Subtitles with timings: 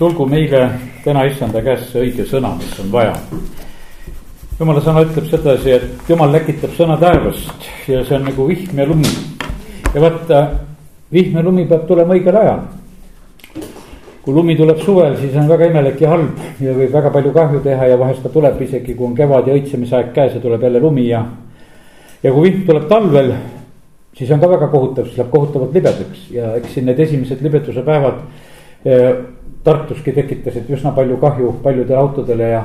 [0.00, 0.62] tulgu meile
[1.04, 3.12] täna issanda käest see õige sõna, mis on vaja.
[4.56, 8.86] jumala sõna ütleb sedasi, et jumal läkitab sõna taevast ja see on nagu vihm ja
[8.88, 9.12] lumi.
[9.94, 10.40] ja vaata,
[11.12, 12.64] vihm ja lumi peab tulema õigel ajal.
[14.24, 17.64] kui lumi tuleb suvel, siis on väga imelik ja halb ja võib väga palju kahju
[17.68, 20.80] teha ja vahest ta tuleb isegi, kui on kevad ja õitsemisaeg käes ja tuleb jälle
[20.80, 21.26] lumi ja.
[22.22, 23.34] ja kui vihm tuleb talvel,
[24.16, 27.84] siis on ka väga kohutav, siis läheb kohutavalt libedaks ja eks siin need esimesed libeduse
[27.84, 28.48] päevad
[29.64, 32.62] Tartuski tekitasid üsna palju kahju paljudele autodele ja,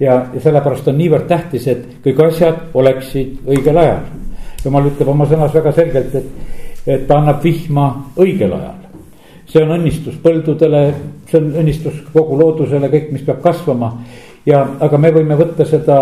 [0.00, 4.06] ja, ja sellepärast on niivõrd tähtis, et kõik asjad oleksid õigel ajal.
[4.64, 6.30] jumal ütleb oma sõnas väga selgelt, et,
[6.86, 8.78] et ta annab vihma õigel ajal.
[9.48, 10.82] see on õnnistus põldudele,
[11.28, 13.92] see on õnnistus kogu loodusele, kõik, mis peab kasvama
[14.48, 15.98] ja, aga me võime võtta seda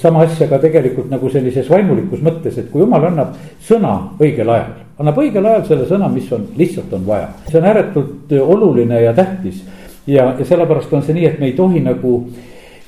[0.00, 4.72] sama asja ka tegelikult nagu sellises vaimulikus mõttes, et kui jumal annab sõna õigel ajal,
[5.00, 7.30] annab õigel ajal selle sõna, mis on, lihtsalt on vaja.
[7.48, 9.62] see on ääretult oluline ja tähtis
[10.06, 12.14] ja, ja sellepärast on see nii, et me ei tohi nagu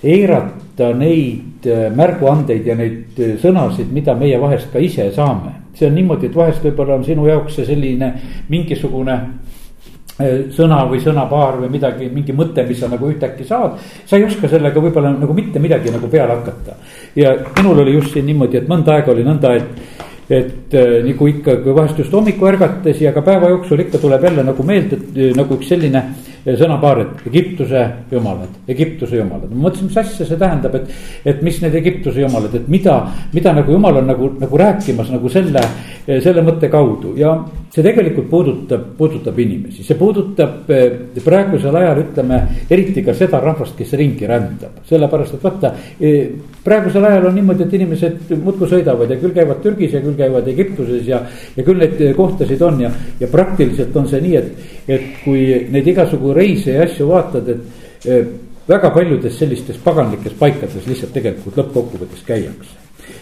[0.02, 5.60] eirata neid äh, märguandeid ja neid äh, sõnasid, mida meie vahest ka ise saame.
[5.74, 8.13] see on niimoodi, et vahest võib-olla on sinu jaoks see selline
[8.52, 13.79] mingisugune äh, sõna või sõnapaar või midagi, mingi mõte, mis sa nagu ühtäkki saad.
[14.07, 16.77] sa ei oska sellega võib-olla nagu mitte midagi nagu peale hakata.
[17.16, 21.59] ja minul oli just siin niimoodi, et mõnda aega oli nõnda, et et nagu ikka,
[21.65, 24.99] kui vahest just hommikul ärgates ja ka päeva jooksul ikka tuleb jälle nagu meelde
[25.37, 26.05] nagu üks selline
[26.43, 29.51] sõnapaar, et Egiptuse jumalad, Egiptuse jumalad.
[29.52, 30.89] ma mõtlesin, mis asja see tähendab, et,
[31.24, 32.97] et mis need Egiptuse jumalad, et mida,
[33.33, 35.63] mida nagu jumal on nagu, nagu rääkimas nagu selle,
[36.09, 37.37] selle mõtte kaudu ja
[37.73, 40.90] see tegelikult puudutab, puudutab inimesi, see puudutab eh,
[41.24, 45.70] praegusel ajal ütleme eriti ka seda rahvast, kes ringi rändab, sellepärast et vaata.
[45.96, 46.34] Eh,
[46.65, 50.52] praegusel ajal on niimoodi, et inimesed muudkui sõidavad ja küll käivad Türgis ja küll käivad
[50.52, 51.23] Egiptuses ja,
[51.56, 55.88] ja küll neid kohtasid on ja, ja praktiliselt on see nii, et, et kui neid
[55.95, 58.32] igasugu reise ja asju vaatad, et eh,
[58.68, 62.76] väga paljudes sellistes paganlikes paikades lihtsalt tegelikult lõppkokkuvõttes käiakse.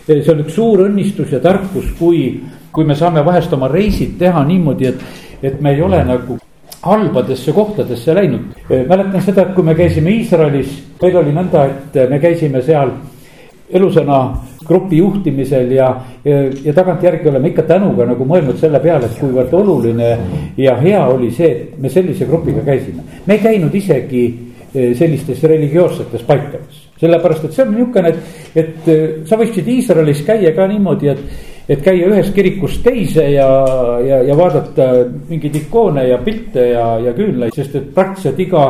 [0.09, 2.41] Eh, see on üks suur õnnistus ja tarkus, kui,
[2.73, 5.03] kui me saame vahest oma reisid teha niimoodi, et,
[5.43, 6.39] et me ei ole nagu
[6.83, 8.55] halbadesse kohtadesse läinud.
[8.69, 12.95] Mäletan seda, et kui me käisime Iisraelis, meil oli nõnda, et me käisime seal
[13.71, 14.21] elusõna
[14.67, 15.89] grupi juhtimisel ja,
[16.25, 20.11] ja, ja tagantjärgi oleme ikka tänuga nagu mõelnud selle peale, et kuivõrd oluline
[20.61, 23.03] ja hea oli see, et me sellise grupiga käisime.
[23.27, 24.25] me ei käinud isegi
[24.75, 30.23] eh, sellistes religioossetes paikades, sellepärast et see on niisugune, et, et eh, sa võiksid Iisraelis
[30.27, 33.49] käia ka niimoodi, et et käia ühest kirikust teise ja,
[34.03, 34.89] ja, ja vaadata
[35.29, 38.65] mingeid ikoone ja pilte ja, ja küünlaid, sest et praktiliselt iga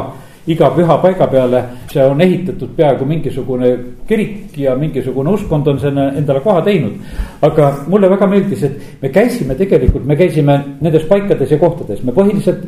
[0.51, 1.61] iga püha paiga peale,
[1.93, 3.71] see on ehitatud peaaegu mingisugune
[4.09, 6.97] kirik ja mingisugune uskkond on selle endale koha teinud.
[7.43, 12.13] aga mulle väga meeldis, et me käisime tegelikult, me käisime nendes paikades ja kohtades, me
[12.17, 12.65] põhiliselt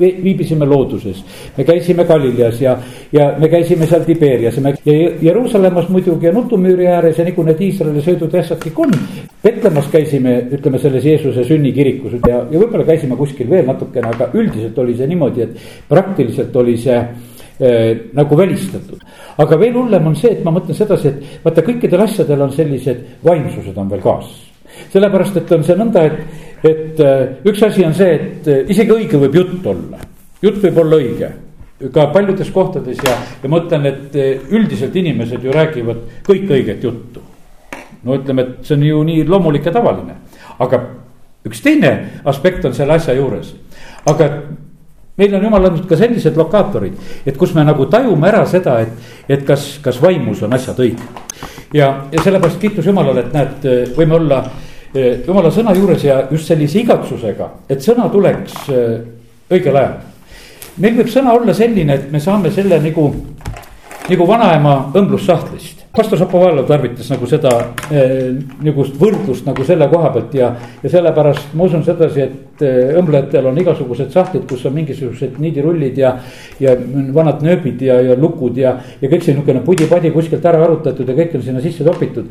[0.00, 1.24] viibisime looduses.
[1.56, 2.76] me käisime Galileas ja,
[3.12, 7.42] ja me käisime seal Tiberias ja me ja Jeruusalemmas muidugi ja Nutumüüri ääres ja nagu
[7.46, 8.96] need Iisraeli sõidutähtsad kõik on.
[9.42, 14.78] Petlemmas käisime, ütleme selles Jeesuse sünnikirikus ja, ja võib-olla käisime kuskil veel natukene, aga üldiselt
[14.78, 17.86] oli see niimoodi, et praktiliselt oli see äh,
[18.16, 19.00] nagu välistatud.
[19.38, 23.24] aga veel hullem on see, et ma mõtlen sedasi, et vaata kõikidel asjadel on sellised
[23.24, 24.46] vaimsused on veel kaasas
[24.92, 28.94] sellepärast, et on see nõnda, et, et äh, üks asi on see, et äh, isegi
[28.94, 30.00] õige võib jutt olla,
[30.42, 31.32] jutt võib olla õige
[31.92, 36.84] ka paljudes kohtades ja, ja ma ütlen, et äh, üldiselt inimesed ju räägivad kõik õiget
[36.84, 37.22] juttu.
[38.02, 40.16] no ütleme, et see on ju nii loomulik ja tavaline,
[40.62, 40.80] aga
[41.46, 43.52] üks teine aspekt on selle asja juures,
[44.06, 44.30] aga
[45.16, 46.96] meil on jumal andnud ka sellised lokaatorid,
[47.26, 51.20] et kus me nagu tajume ära seda, et, et kas, kas vaimus on asjad õiged.
[51.74, 54.42] ja, ja sellepärast kiitus Jumalale, et näed, võime olla
[55.26, 58.98] jumala sõna juures ja just sellise igatsusega, et sõna tuleks eh,
[59.52, 59.96] õigel ajal.
[60.82, 63.08] meil võib sõna olla selline, et me saame selle nagu,
[64.10, 65.84] nagu vanaema õmblussahtlist.
[65.96, 67.52] pastor Šapovalov tarvitas nagu seda
[67.90, 70.50] eh, niisugust võrdlust nagu selle koha pealt ja,
[70.82, 75.98] ja sellepärast ma usun sedasi, et eh, õmblejatel on igasugused sahtlid, kus on mingisugused niidirullid
[75.98, 76.16] ja.
[76.60, 76.76] ja
[77.14, 81.20] vanad nööbid ja, ja lukud ja, ja kõik see niisugune pudi-padi kuskilt ära arutatud ja
[81.20, 82.28] kõik on sinna sisse topitud.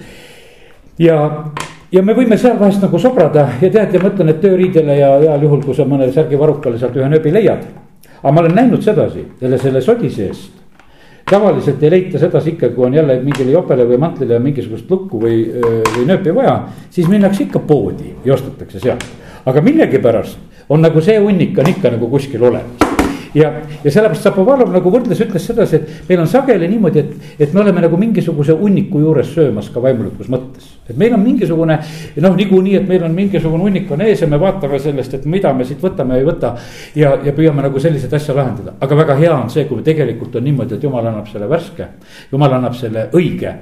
[1.00, 1.18] ja
[1.92, 5.12] ja me võime seal vahest nagu sobrada ja tead ja ma ütlen, et tööriidele ja
[5.22, 7.66] heal juhul, kui sa mõnele särgivarrukale sealt ühe nööbi leiad.
[8.22, 10.52] aga ma olen näinud sedasi jälle selle sodi seest.
[11.30, 15.46] tavaliselt ei leita sedasi ikka, kui on jälle mingile jopele või mantlile mingisugust lukku või,
[15.98, 16.68] või nööpi vaja.
[16.90, 19.06] siis minnakse ikka poodi ja ostetakse sealt,
[19.46, 20.38] aga millegipärast
[20.70, 22.86] on nagu see hunnik on ikka nagu kuskil olemas
[23.36, 23.52] ja,
[23.84, 27.62] ja sellepärast Šapovalov nagu võrdles, ütles sedasi, et meil on sageli niimoodi, et, et me
[27.64, 30.72] oleme nagu mingisuguse hunniku juures söömas ka vaimulikus mõttes.
[30.90, 31.78] et meil on mingisugune
[32.22, 35.54] noh, niikuinii, et meil on mingisugune hunnik on ees ja me vaatame sellest, et mida
[35.54, 36.54] me siit võtame ja ei võta.
[36.96, 40.48] ja, ja püüame nagu selliseid asju lahendada, aga väga hea on see, kui tegelikult on
[40.48, 41.90] niimoodi, et jumal annab selle värske.
[42.32, 43.56] jumal annab selle õige,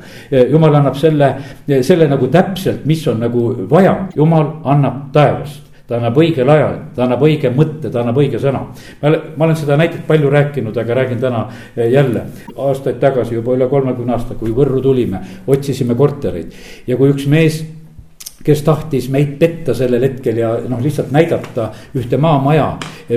[0.52, 1.36] jumal annab selle,
[1.82, 7.04] selle nagu täpselt, mis on nagu vaja, jumal annab taevast ta annab õigel ajal, ta
[7.06, 8.64] annab õige mõtte, ta annab õige sõna.
[9.04, 11.46] ma olen seda näitet palju rääkinud, aga räägin täna
[11.76, 12.26] eh, jälle.
[12.58, 16.54] aastaid tagasi, juba üle kolmekümne aasta, kui Võrru tulime, otsisime kortereid
[16.88, 17.62] ja kui üks mees
[18.44, 22.74] kes tahtis meid petta sellel hetkel ja noh, lihtsalt näidata ühte maamaja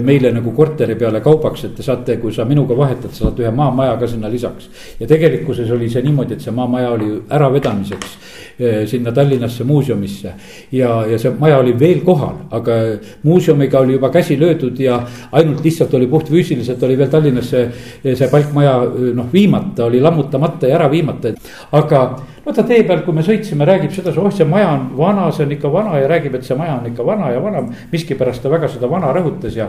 [0.07, 3.51] meile nagu korteri peale kaubaks, et te saate, kui sa minuga vahetad, sa saad ühe
[3.55, 4.69] maamaja ka sinna lisaks.
[5.01, 8.19] ja tegelikkuses oli see niimoodi, et see maamaja oli äravedamiseks
[8.59, 10.33] eh, sinna Tallinnasse muuseumisse.
[10.73, 12.79] ja, ja see maja oli veel kohal, aga
[13.23, 15.01] muuseumiga oli juba käsi löödud ja
[15.33, 17.67] ainult lihtsalt oli puhtfüüsiliselt oli veel Tallinnasse
[18.05, 21.35] eh, see palkmaja eh, noh, viimata, oli lammutamata ja ära viimata,
[21.73, 22.07] aga
[22.47, 25.55] vaata tee peal, kui me sõitsime, räägib sedasi, oh see maja on vana, see on
[25.57, 27.65] ikka vana ja räägib, et see maja on ikka vana ja vana.
[27.93, 29.69] miskipärast ta väga seda vana rõhutas ja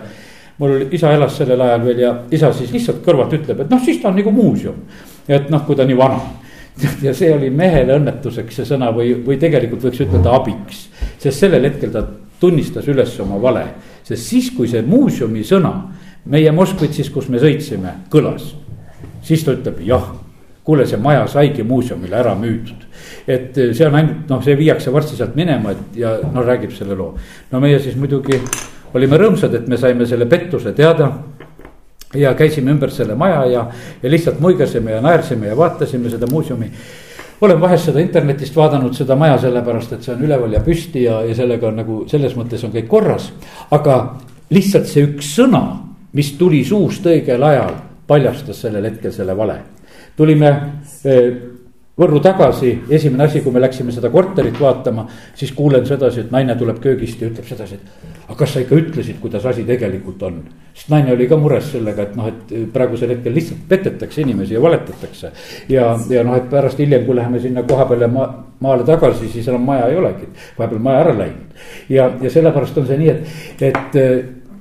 [0.57, 4.01] mul isa elas sellel ajal veel ja isa siis lihtsalt kõrvalt ütleb, et noh, siis
[4.01, 4.83] ta on nagu muuseum.
[5.27, 6.21] et noh, kui ta nii vana
[7.05, 10.87] ja see oli mehele õnnetuseks see sõna või, või tegelikult võiks ütelda abiks.
[11.17, 12.05] sest sellel hetkel ta
[12.39, 13.65] tunnistas üles oma vale,
[14.03, 15.73] sest siis, kui see muuseumi sõna
[16.29, 18.53] meie Moskvitsis, kus me sõitsime, kõlas.
[19.25, 20.26] siis ta ütleb jah
[20.67, 22.83] kuule, see maja saigi muuseumile ära müüdud.
[23.27, 26.75] et eh, see on ainult noh, see viiakse varsti sealt minema, et ja no räägib
[26.75, 27.15] selle loo.
[27.51, 28.41] no meie siis muidugi
[28.93, 31.11] olime rõõmsad, et me saime selle pettuse teada
[32.15, 33.65] ja käisime ümber selle maja ja,
[34.03, 36.71] ja lihtsalt muigasime ja naersime ja vaatasime seda muuseumi.
[37.41, 41.21] olen vahest seda internetist vaadanud, seda maja, sellepärast et see on üleval ja püsti ja,
[41.23, 43.31] ja sellega on nagu selles mõttes on kõik korras.
[43.71, 44.17] aga
[44.49, 45.63] lihtsalt see üks sõna,
[46.13, 47.75] mis tuli suust õigel ajal,
[48.07, 49.61] paljastas sellel hetkel selle vale
[50.17, 50.51] tulime
[51.05, 51.31] eh,
[51.97, 56.53] Võrru tagasi, esimene asi, kui me läksime seda korterit vaatama, siis kuulen sedasi, et naine
[56.53, 58.11] tuleb köögist ja ütleb sedasi, et.
[58.27, 60.35] aga kas sa ikka ütlesid, kuidas asi tegelikult on?
[60.77, 64.61] sest naine oli ka mures sellega, et noh, et praegusel hetkel lihtsalt petetakse inimesi ja
[64.61, 65.31] valetatakse.
[65.73, 68.29] ja, ja noh, et pärast hiljem, kui läheme sinna koha peale ma,
[68.61, 70.29] maale tagasi, siis enam maja ei olegi,
[70.59, 71.65] vahepeal maja ära läinud.
[71.89, 73.97] ja, ja sellepärast on see nii, et, et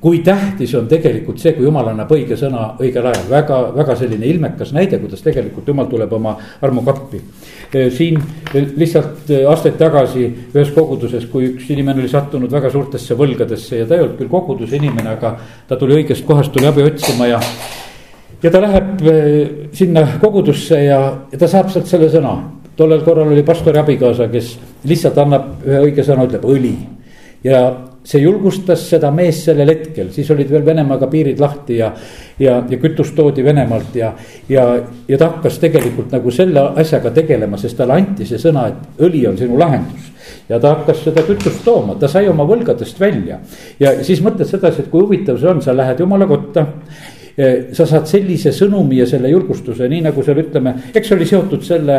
[0.06, 4.28] kui tähtis on tegelikult see, kui jumal annab õige sõna õigel ajal, väga, väga selline
[4.30, 7.18] ilmekas näide, kuidas tegelikult jumal tuleb oma armukappi.
[7.90, 8.20] siin
[8.52, 13.96] lihtsalt aastaid tagasi ühes koguduses, kui üks inimene oli sattunud väga suurtesse võlgadesse ja ta
[13.96, 15.32] ei olnud küll koguduse inimene, aga
[15.66, 17.42] ta tuli õigest kohast, tuli abi otsima ja.
[18.42, 19.02] ja ta läheb
[19.74, 21.00] sinna kogudusse ja,
[21.32, 22.36] ja ta saab sealt selle sõna.
[22.76, 24.54] tollel korral oli pastori abikaasa, kes
[24.86, 26.76] lihtsalt annab ühe õige sõna, ütleb õli
[27.42, 27.66] ja
[28.06, 31.90] see julgustas seda meest sellel hetkel, siis olid veel Venemaaga piirid lahti ja.
[32.38, 34.12] ja, ja kütust toodi Venemaalt ja,
[34.48, 34.66] ja,
[35.08, 39.24] ja ta hakkas tegelikult nagu selle asjaga tegelema, sest talle anti see sõna, et õli
[39.28, 40.12] on sinu lahendus
[40.48, 43.40] ja ta hakkas seda kütust tooma, ta sai oma võlgadest välja.
[43.80, 46.66] ja siis mõtled sedasi, et kui huvitav see on, sa lähed jumala kotta
[47.76, 51.66] sa saad sellise sõnumi ja selle julgustuse, nii nagu seal ütleme, eks see oli seotud
[51.66, 51.98] selle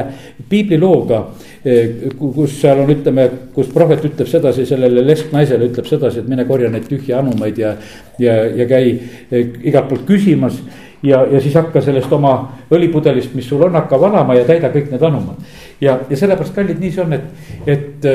[0.49, 1.21] piiblilooga.
[1.67, 6.45] Eh, kus seal on, ütleme, kus prohvet ütleb sedasi sellele lesknaisele ütleb sedasi, et mine
[6.47, 7.75] korja neid tühje anumaid ja,
[8.21, 10.61] ja, ja käi eh, igalt poolt küsimas
[11.03, 12.33] ja, ja siis hakka sellest oma
[12.73, 15.41] õlipudelist, mis sul on, hakka valama ja täida kõik need anumad.
[15.81, 18.07] ja, ja sellepärast, kallid, nii see on, et, et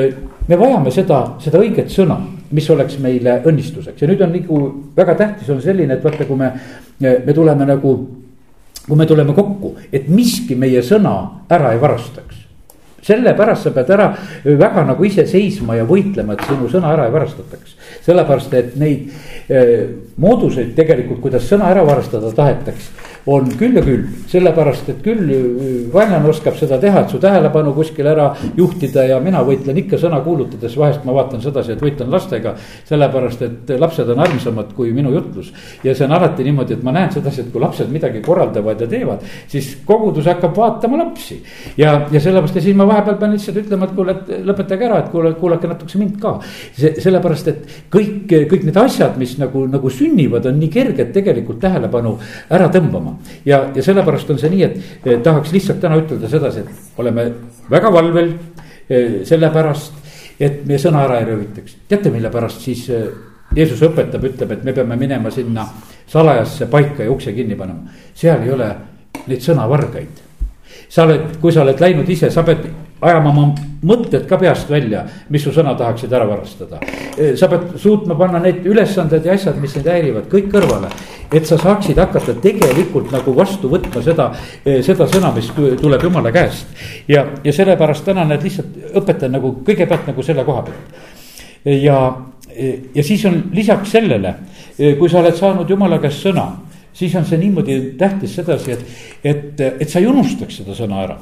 [0.47, 2.17] me vajame seda, seda õiget sõna,
[2.53, 4.59] mis oleks meile õnnistuseks ja nüüd on nagu
[4.97, 6.51] väga tähtis on selline, et vaata, kui me,
[6.99, 7.95] me tuleme nagu.
[8.83, 11.13] kui me tuleme kokku, et miski meie sõna
[11.49, 12.43] ära ei varastaks
[13.03, 14.09] sellepärast sa pead ära
[14.43, 17.75] väga nagu ise seisma ja võitlema, et sinu sõna ära ei varastataks.
[18.05, 19.11] sellepärast, et neid
[19.49, 25.29] eh, mooduseid tegelikult, kuidas sõna ära varastada tahetakse on küll ja küll, sellepärast et küll
[25.31, 28.25] äh, vaenlane oskab seda teha, et su tähelepanu kuskile ära
[28.57, 32.55] juhtida ja mina võitlen ikka sõna kuulutades, vahest ma vaatan sedasi, et võitlen lastega.
[32.89, 35.53] sellepärast, et lapsed on armsamad kui minu jutlus
[35.83, 38.89] ja see on alati niimoodi, et ma näen sedasi, et kui lapsed midagi korraldavad ja
[38.91, 41.39] teevad, siis kogudus hakkab vaatama lapsi.
[41.77, 44.99] ja, ja sellepärast ja siis ma vahepeal pean lihtsalt ütlema, et kuule, et lõpetage ära,
[44.99, 46.35] et kuule, kuulake natukese mind ka.
[46.75, 51.63] see, sellepärast, et kõik, kõik need asjad, mis nagu, nagu sünnivad, on nii kerged tegelikult
[51.63, 52.17] tähelepanu
[52.51, 53.41] ära tõmbama olema.
[53.45, 57.27] ja, ja sellepärast on see nii, et tahaks lihtsalt täna ütelda sedasi, et oleme
[57.69, 58.33] väga valvel
[58.89, 59.93] eh, sellepärast,
[60.39, 61.77] et meie sõna ära ei röövitaks.
[61.87, 63.07] teate, mille pärast siis eh,
[63.55, 65.65] Jeesus õpetab, ütleb, et me peame minema sinna
[66.09, 67.91] salajasse paika ja ukse kinni panema.
[68.15, 68.69] seal ei ole
[69.27, 70.21] neid sõnavargaid.
[70.89, 72.67] sa oled, kui sa oled läinud ise, sa pead
[73.03, 73.45] ajama oma
[73.83, 76.79] mõtted ka peast välja, mis su sõna tahaksid ära varastada.
[77.35, 80.89] sa pead suutma panna need ülesanded ja asjad, mis sind häirivad, kõik kõrvale.
[81.33, 84.31] et sa saaksid hakata tegelikult nagu vastu võtma seda,
[84.63, 85.49] seda sõna, mis
[85.81, 86.67] tuleb jumala käest.
[87.07, 91.01] ja, ja sellepärast täna need lihtsalt õpetan nagu kõigepealt nagu selle koha pealt.
[91.65, 92.15] ja,
[92.95, 94.35] ja siis on lisaks sellele,
[94.77, 96.62] kui sa oled saanud jumala käest sõna
[96.93, 98.85] siis on see niimoodi tähtis sedasi, et,
[99.23, 101.17] et, et sa ei unustaks seda sõna ära.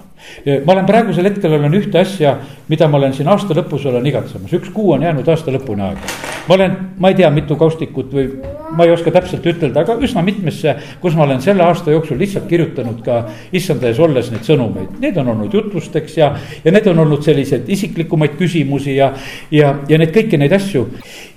[0.65, 2.35] ma olen praegusel hetkel olen ühte asja,
[2.69, 6.17] mida ma olen siin aasta lõpus olen igatsemas, üks kuu on jäänud aasta lõpuni aega.
[6.47, 8.27] ma olen, ma ei tea, mitu kaustikut või
[8.75, 12.47] ma ei oska täpselt ütelda, aga üsna mitmesse, kus ma olen selle aasta jooksul lihtsalt
[12.51, 13.23] kirjutanud ka
[13.55, 14.99] issanda ees olles neid sõnumeid.
[15.03, 16.31] Need on olnud jutlusteks ja,
[16.63, 19.11] ja need on olnud selliseid isiklikumaid küsimusi ja,
[19.51, 20.87] ja, ja neid kõiki neid asju.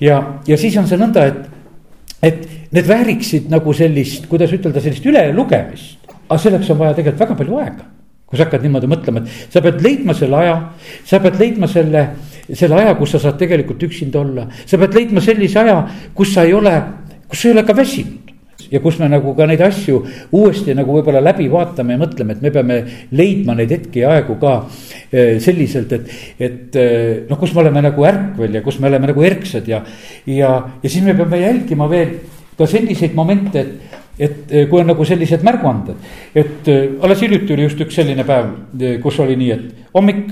[0.01, 1.64] ja, ja siis on see nõnda, et
[2.25, 6.01] et need vääriksid nagu sellist, kuidas ütelda, sellist ülelugemist.
[6.25, 7.87] aga selleks on vaja tegelikult väga palju aega.
[8.27, 10.57] kui sa hakkad niimoodi mõtlema, et sa pead leidma selle aja,
[11.05, 12.05] sa pead leidma selle,
[12.51, 14.49] selle aja, kus sa saad tegelikult üksinda olla.
[14.67, 15.81] sa pead leidma sellise aja,
[16.15, 16.75] kus sa ei ole,
[17.29, 18.24] kus sa ei ole ka väsinud
[18.73, 20.01] ja kus me nagu ka neid asju
[20.35, 22.79] uuesti nagu võib-olla läbi vaatame ja mõtleme, et me peame
[23.13, 24.55] leidma neid hetki ja aegu ka
[25.11, 29.11] eh, selliselt, et, et eh, noh, kus me oleme nagu ärkvel ja kus me oleme
[29.13, 29.83] nagu erksad ja,
[30.31, 32.17] ja, ja siis me peame jälgima veel
[32.59, 35.97] ka selliseid momente, et et eh, kui on nagu sellised märguanded,
[36.39, 36.69] et
[37.03, 38.53] alles hiljuti oli just üks selline päev,
[39.03, 40.29] kus oli nii, et hommik,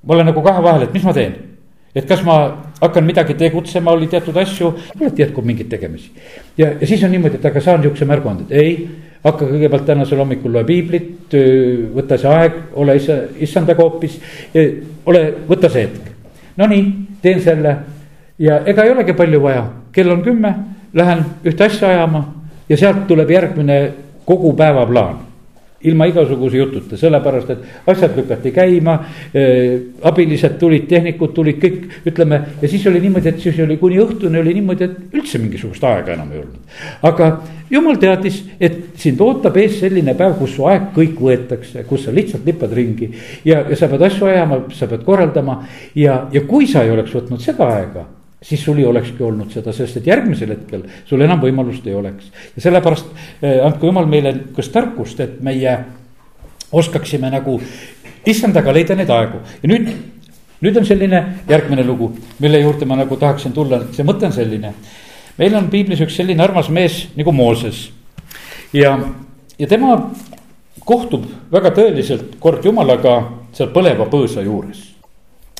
[0.00, 1.34] ma olen nagu kahe vahel, et mis ma teen
[1.94, 2.36] et kas ma
[2.80, 6.10] hakkan midagi tegutsema, oli teatud asju, alati jätkub mingeid tegemisi.
[6.58, 8.74] Ja, ja siis on niimoodi, et aga saan niisuguse märguande, et ei,
[9.22, 11.36] hakka kõigepealt tänasel hommikul loe piiblit,
[11.94, 14.18] võta see aeg, ole issa, issandaga hoopis,
[15.06, 16.08] ole, võta see hetk.
[16.58, 16.84] Nonii,
[17.22, 17.76] teen selle.
[18.42, 20.50] Ja ega ei olegi palju vaja, kell on kümme,
[20.94, 22.24] lähen ühte asja ajama
[22.68, 23.78] ja sealt tuleb järgmine
[24.26, 25.20] kogu päeva plaan
[25.88, 28.94] ilma igasuguse jututa, sellepärast et asjad lükati käima
[29.34, 29.80] äh,.
[30.02, 34.40] abilised tulid, tehnikud tulid, kõik ütleme ja siis oli niimoodi, et siis oli kuni õhtuni
[34.40, 36.78] oli niimoodi, et üldse mingisugust aega enam ei olnud.
[37.02, 37.30] aga
[37.70, 42.14] jumal teadis, et sind ootab ees selline päev, kus su aeg kõik võetakse, kus sa
[42.14, 43.12] lihtsalt lipad ringi.
[43.44, 45.62] ja, ja sa pead asju ajama, sa pead korraldama
[45.94, 48.08] ja, ja kui sa ei oleks võtnud seda aega
[48.42, 52.30] siis sul ei olekski olnud seda, sest et järgmisel hetkel sul enam võimalust ei oleks.
[52.56, 53.06] ja sellepärast
[53.42, 55.76] eh, andku jumal meile niisugust tarkust, et meie
[56.72, 57.60] oskaksime nagu
[58.26, 59.88] issandaga leida neid aegu ja nüüd,
[60.62, 64.74] nüüd on selline järgmine lugu, mille juurde ma nagu tahaksin tulla, see mõte on selline.
[65.38, 67.90] meil on piiblis üks selline armas mees nagu Mooses
[68.72, 68.98] ja,
[69.58, 69.98] ja tema
[70.84, 73.20] kohtub väga tõeliselt kord jumalaga
[73.52, 74.91] seal põleva põõsa juures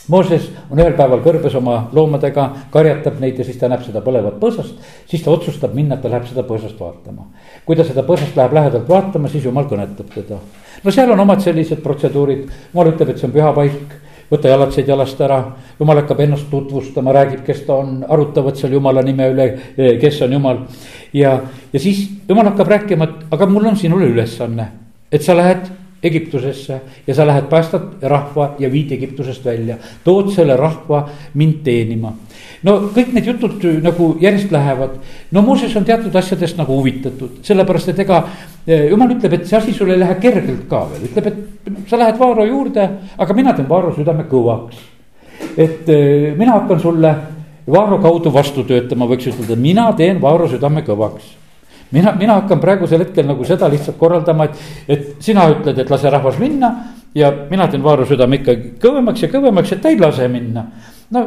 [0.09, 4.41] Mooses on ühel päeval kõrbes oma loomadega, karjatab neid ja siis ta näeb seda põlevat
[4.41, 4.75] põõsast.
[5.07, 7.29] siis ta otsustab minna, et ta läheb seda põõsast vaatama.
[7.65, 10.39] kui ta seda põõsast läheb lähedalt vaatama, siis jumal kõnetab teda.
[10.85, 14.01] no seal on omad sellised protseduurid, jumal ütleb, et see on püha paik
[14.33, 15.39] võta jalatseid jalast ära,
[15.79, 20.23] jumal hakkab ennast tutvustama, räägib, kes ta on, arutavad seal jumala nime üle, eh, kes
[20.23, 20.65] on jumal.
[21.13, 21.41] ja,
[21.73, 24.69] ja siis jumal hakkab rääkima, et aga mul on sinule ülesanne,
[25.13, 30.57] et sa lähed Egiptusesse ja sa lähed, päästad rahva ja viid Egiptusest välja, tood selle
[30.57, 31.05] rahva
[31.35, 32.13] mind teenima.
[32.63, 34.97] no kõik need jutud nagu järjest lähevad,
[35.31, 38.23] no Mooses on teatud asjadest nagu huvitatud, sellepärast et ega
[38.67, 42.01] eh, jumal ütleb, et see asi sul ei lähe kergelt ka veel, ütleb, et sa
[42.01, 44.83] lähed Vaaro juurde, aga mina teen Vaaro südame kõvaks.
[45.57, 47.15] et eh, mina hakkan sulle
[47.71, 51.42] Vaaro kaudu vastu töötama, võiks ütelda, mina teen Vaaro südame kõvaks
[51.93, 56.11] mina, mina hakkan praegusel hetkel nagu seda lihtsalt korraldama, et, et sina ütled, et lase
[56.11, 56.73] rahvas minna
[57.15, 60.67] ja mina teen Vaaru südame ikkagi kõvemaks ja kõvemaks, et ta ei lase minna.
[61.13, 61.27] no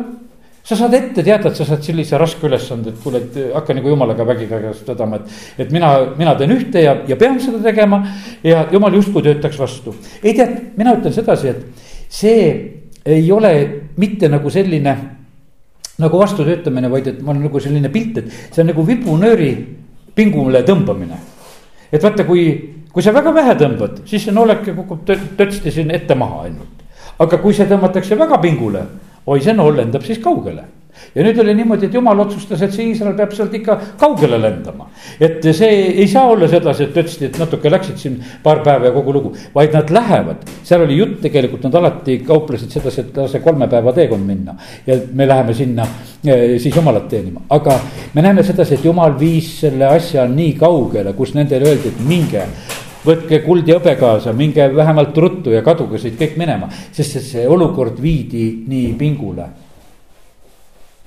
[0.65, 3.91] sa saad ette teada, et sa saad sellise raske ülesande, et kuule, et hakka nagu
[3.91, 5.35] jumalaga vägiga käest vedama, et.
[5.61, 8.01] et mina, mina teen ühte ja, ja pean seda tegema
[8.43, 9.93] ja jumal justkui töötaks vastu.
[10.23, 12.39] ei tead, mina ütlen sedasi, et see
[13.05, 13.51] ei ole
[14.01, 14.95] mitte nagu selline
[16.01, 19.51] nagu vastutöötamine, vaid et mul on nagu selline pilt, et see on nagu vibunööri
[20.15, 21.17] pingule tõmbamine.
[21.91, 22.45] et vaata, kui,
[22.91, 25.05] kui sa väga vähe tõmbad, siis see nooleke kukub
[25.37, 26.85] tötsti siin ette maha ainult.
[27.19, 28.85] aga kui see tõmmatakse väga pingule,
[29.25, 30.63] oi, see nool lendab siis kaugele
[31.15, 34.89] ja nüüd oli niimoodi, et jumal otsustas, et see Iisrael peab sealt ikka kaugele lendama.
[35.19, 35.71] et see
[36.03, 39.33] ei saa olla sedasi, et ütlesid, et natuke läksid siin paar päeva ja kogu lugu,
[39.55, 40.45] vaid nad lähevad.
[40.63, 44.55] seal oli jutt tegelikult, nad alati kauplesid sedasi, et lase kolme päeva teekond minna.
[44.87, 45.87] ja me läheme sinna
[46.25, 47.79] eh, siis jumalat teenima, aga
[48.13, 52.47] me näeme sedasi, et jumal viis selle asja nii kaugele, kus nendele öeldi, et minge
[53.05, 57.45] võtke kuld ja hõbe kaasa, minge vähemalt ruttu ja kaduge siit kõik minema, sest see
[57.47, 59.47] olukord viidi nii pingule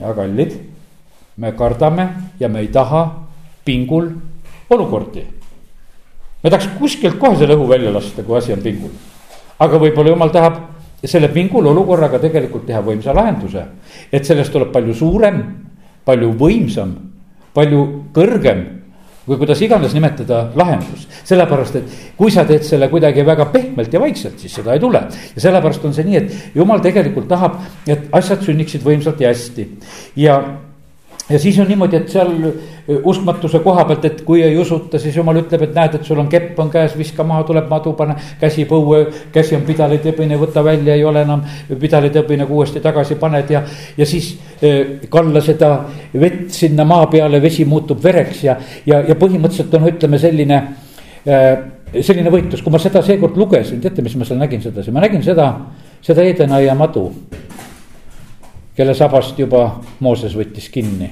[0.01, 0.55] ja kallid,
[1.37, 2.09] me kardame
[2.41, 3.05] ja me ei taha
[3.65, 4.11] pingul
[4.71, 5.27] olukordi.
[6.43, 8.91] me tahaks kuskilt kohe selle õhu välja lasta, kui asi on pingul.
[9.59, 10.61] aga võib-olla jumal tahab
[11.05, 13.65] selle pingul olukorraga tegelikult teha võimsa lahenduse.
[14.13, 15.43] et sellest tuleb palju suurem,
[16.05, 16.95] palju võimsam,
[17.55, 18.78] palju kõrgem
[19.29, 21.07] või kuidas iganes nimetada lahendus.
[21.25, 25.03] sellepärast, et kui sa teed selle kuidagi väga pehmelt ja vaikselt, siis seda ei tule.
[25.35, 29.69] ja sellepärast on see nii, et jumal tegelikult tahab, et asjad sünniksid võimsalt ja hästi
[30.17, 30.41] ja
[31.31, 32.31] ja siis on niimoodi, et seal
[33.05, 36.29] uskmatuse koha pealt, et kui ei usuta, siis jumal ütleb, et näed, et sul on
[36.33, 39.05] kepp on käes, viska maha, tuleb madu, pane käsi põue.
[39.33, 43.63] käsi on pidalitõbine, võta välja, ei ole enam pidalitõbine, kui uuesti tagasi paned ja,
[43.97, 44.37] ja siis
[45.11, 45.73] kalla seda
[46.15, 48.57] vett sinna maa peale, vesi muutub vereks ja,
[48.87, 50.63] ja, ja põhimõtteliselt on, ütleme selline
[52.03, 55.23] selline võitlus, kui ma seda seekord lugesin, teate, mis ma seal nägin sedasi, ma nägin
[55.25, 55.53] seda,
[56.05, 57.11] seda Edenaia madu
[58.79, 59.65] kelle sabast juba
[60.01, 61.11] Mooses võttis kinni.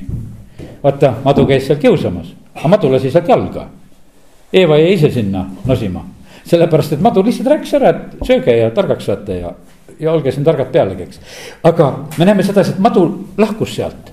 [0.82, 3.66] vaata, madu käis seal kiusamas, aga madu lasi sealt jalga.
[4.52, 6.04] Eeva jäi ise sinna nosima,
[6.46, 9.50] sellepärast et madu lihtsalt rääkis ära, et sööge ja targaks saate ja,
[9.98, 11.20] ja olge siin targad pealegi, eks.
[11.66, 13.06] aga me näeme sedasi, et madu
[13.38, 14.12] lahkus sealt.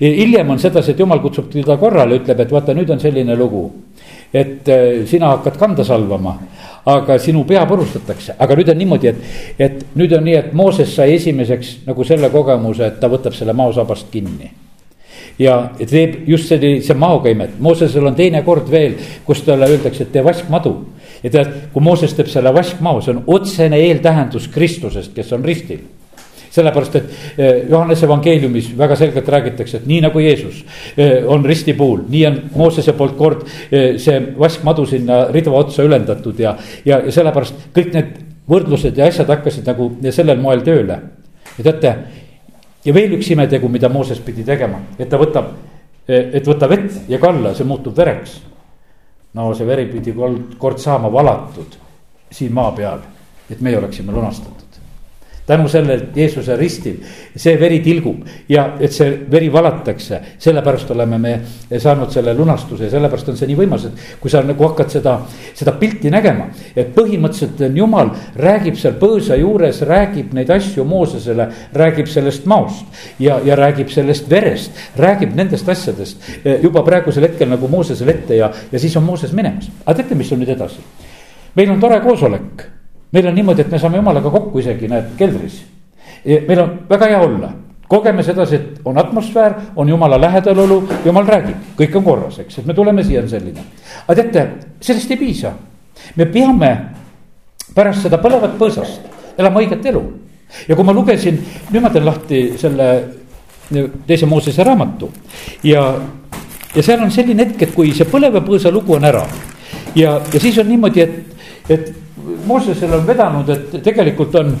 [0.00, 3.66] hiljem on sedasi, et jumal kutsub teda korrale, ütleb, et vaata, nüüd on selline lugu
[4.34, 6.36] et äh, sina hakkad kanda salvama,
[6.86, 9.24] aga sinu pea purustatakse, aga nüüd on niimoodi, et,
[9.58, 13.56] et nüüd on nii, et Mooses sai esimeseks nagu selle kogemuse, et ta võtab selle
[13.56, 14.52] maosabast kinni.
[15.38, 18.94] Ja teeb just sellise maoga imet, Moosesel on teine kord veel,
[19.26, 20.76] kus talle öeldakse, et tee vaskmadu.
[21.22, 25.82] ja tead, kui Mooses teeb selle vaskmao, see on otsene eeltähendus Kristusest, kes on ristil
[26.56, 30.62] sellepärast, et eh, Johannese evangeeliumis väga selgelt räägitakse, et nii nagu Jeesus
[30.96, 36.40] eh, on ristipuul, nii on Moosese poolt kord eh, see vaskmadu sinna ridva otsa ülendatud
[36.40, 41.00] ja, ja, ja sellepärast kõik need võrdlused ja asjad hakkasid nagu sellel moel tööle.
[41.58, 41.94] ja teate,
[42.84, 45.54] ja veel üks imetegu, mida Mooses pidi tegema, et ta võtab,
[46.06, 48.40] et võta vett ja kalla, see muutub vereks.
[49.34, 50.14] no see veri pidi
[50.58, 51.80] kord saama valatud
[52.30, 53.02] siin maa peal,
[53.50, 54.65] et meie oleksime lunastatud
[55.46, 56.96] tänu sellele Jeesuse ristil,
[57.36, 61.34] see veri tilgub ja et see veri valatakse, sellepärast oleme me
[61.78, 65.16] saanud selle lunastuse ja sellepärast on see nii võimas, et kui sa nagu hakkad seda,
[65.54, 66.48] seda pilti nägema.
[66.76, 72.86] et põhimõtteliselt on jumal, räägib seal põõsa juures, räägib neid asju Moosesele, räägib sellest maost
[73.18, 76.22] ja, ja räägib sellest verest, räägib nendest asjadest
[76.62, 79.70] juba praegusel hetkel nagu Moosesele ette ja, ja siis on Mooses minemas.
[79.84, 80.82] aga teate, mis on nüüd edasi?
[81.56, 82.66] meil on tore koosolek
[83.12, 85.62] meil on niimoodi, et me saame jumalaga kokku isegi, näed, keldris.
[86.24, 87.50] meil on väga hea olla,
[87.88, 92.66] kogeme sedasi, et on atmosfäär, on jumala lähedalolu, jumal räägib, kõik on korras, eks, et
[92.66, 93.64] me tuleme siia on selline.
[94.08, 94.46] aga teate,
[94.80, 95.52] sellest ei piisa.
[96.16, 96.72] me peame
[97.74, 100.02] pärast seda põlevat põõsast elama õiget elu.
[100.68, 101.38] ja kui ma lugesin,
[101.70, 102.88] nüüd ma teen lahti selle
[104.06, 105.10] teise Moosese raamatu
[105.64, 105.82] ja,
[106.74, 109.24] ja seal on selline hetk, et kui see põleva põõsa lugu on ära
[109.96, 114.54] ja, ja siis on niimoodi, et, et Moosesel on vedanud, et tegelikult on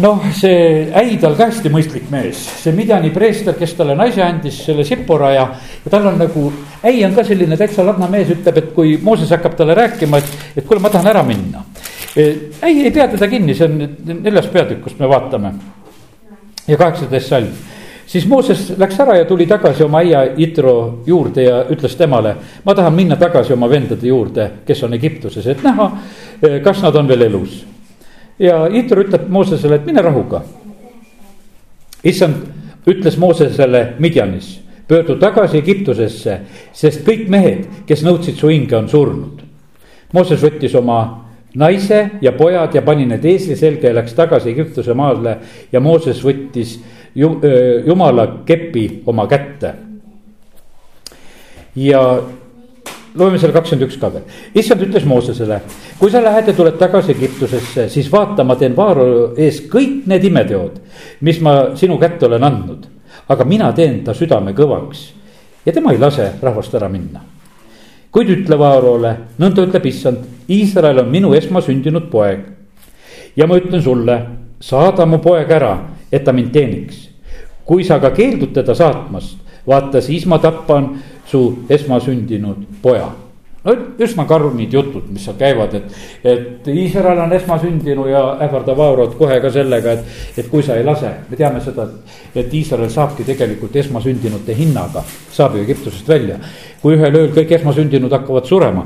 [0.00, 4.62] noh, see äi tal ka hästi mõistlik mees, see Midjani preester, kes talle naise andis,
[4.64, 5.44] selle Sipora ja,
[5.84, 6.46] ja tal on nagu.
[6.82, 10.32] äi on ka selline täitsa ladna mees, ütleb, et kui Mooses hakkab talle rääkima, et,
[10.56, 11.64] et kuule, ma tahan ära minna.
[12.16, 15.52] äi ei pea teda kinni, see on neljas peatükk, kust me vaatame.
[16.66, 17.52] ja kaheksateist salm
[18.12, 22.36] siis Mooses läks ära ja tuli tagasi oma aia Itro juurde ja ütles temale.
[22.64, 25.90] ma tahan minna tagasi oma vendade juurde, kes on Egiptuses, et näha,
[26.42, 27.64] eh, kas nad on veel elus.
[28.38, 30.42] ja Itro ütleb Moosesele, et mine rahuga.
[32.04, 32.34] issand
[32.86, 36.40] ütles Moosesele Midjanis, pöördu tagasi Egiptusesse,
[36.72, 39.42] sest kõik mehed, kes nõudsid su hinge, on surnud.
[40.12, 44.94] Mooses võttis oma naise ja pojad ja pani need eesli selga ja läks tagasi Egiptuse
[44.94, 45.36] maale
[45.72, 46.78] ja Mooses võttis
[47.14, 49.74] jumala kepi oma kätte.
[51.76, 52.00] ja
[53.14, 54.24] loeme selle kakskümmend üks ka veel,
[54.56, 55.60] issand ütles Moosesele,
[55.98, 60.24] kui sa lähed ja tuled tagasi Egiptusesse, siis vaata, ma teen Vaaro ees kõik need
[60.28, 60.78] imeteod,
[61.24, 62.88] mis ma sinu kätte olen andnud.
[63.28, 65.12] aga mina teen ta südame kõvaks
[65.66, 67.20] ja tema ei lase rahvast ära minna.
[68.10, 72.40] kuid ütle Vaarole, nõnda ütleb issand, Iisrael on minu esmasündinud poeg.
[73.36, 74.20] ja ma ütlen sulle,
[74.60, 75.76] saada mu poeg ära
[76.12, 77.08] et ta mind teeniks.
[77.64, 80.88] kui sa aga keeldud teda saatmast, vaata siis ma tapan
[81.26, 83.10] su esmasündinud poja
[83.64, 85.94] no üsna karmid jutud, mis seal käivad, et,
[86.26, 90.86] et Iisrael on esmasündinu ja ähvardab Aarot kohe ka sellega, et, et kui sa ei
[90.86, 91.86] lase, me teame seda,
[92.34, 96.40] et, Iisrael saabki tegelikult esmasündinute hinnaga, saab ju Egiptusest välja.
[96.82, 98.82] kui ühel ööl kõik esmasündinud hakkavad surema,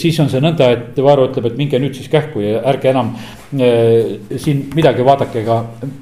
[0.00, 3.10] siis on see nõnda, et Vaaro ütleb, et minge nüüd siis kähku ja ärge enam
[3.12, 5.58] äh, siin midagi vaadake ega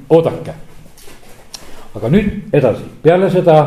[0.09, 0.55] oodake.
[1.93, 3.57] aga nüüd edasi, peale seda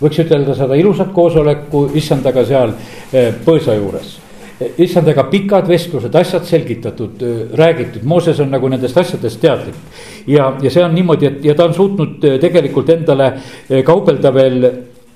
[0.00, 2.74] võiks ütelda seda ilusat koosoleku issandaga seal
[3.12, 4.18] eh, põõsa juures.
[4.76, 7.22] issandaga pikad vestlused, asjad selgitatud,
[7.56, 9.76] räägitud, Mooses on nagu nendest asjadest teadlik.
[10.26, 13.32] ja, ja see on niimoodi, et ja ta on suutnud tegelikult endale
[13.84, 14.70] kaubelda veel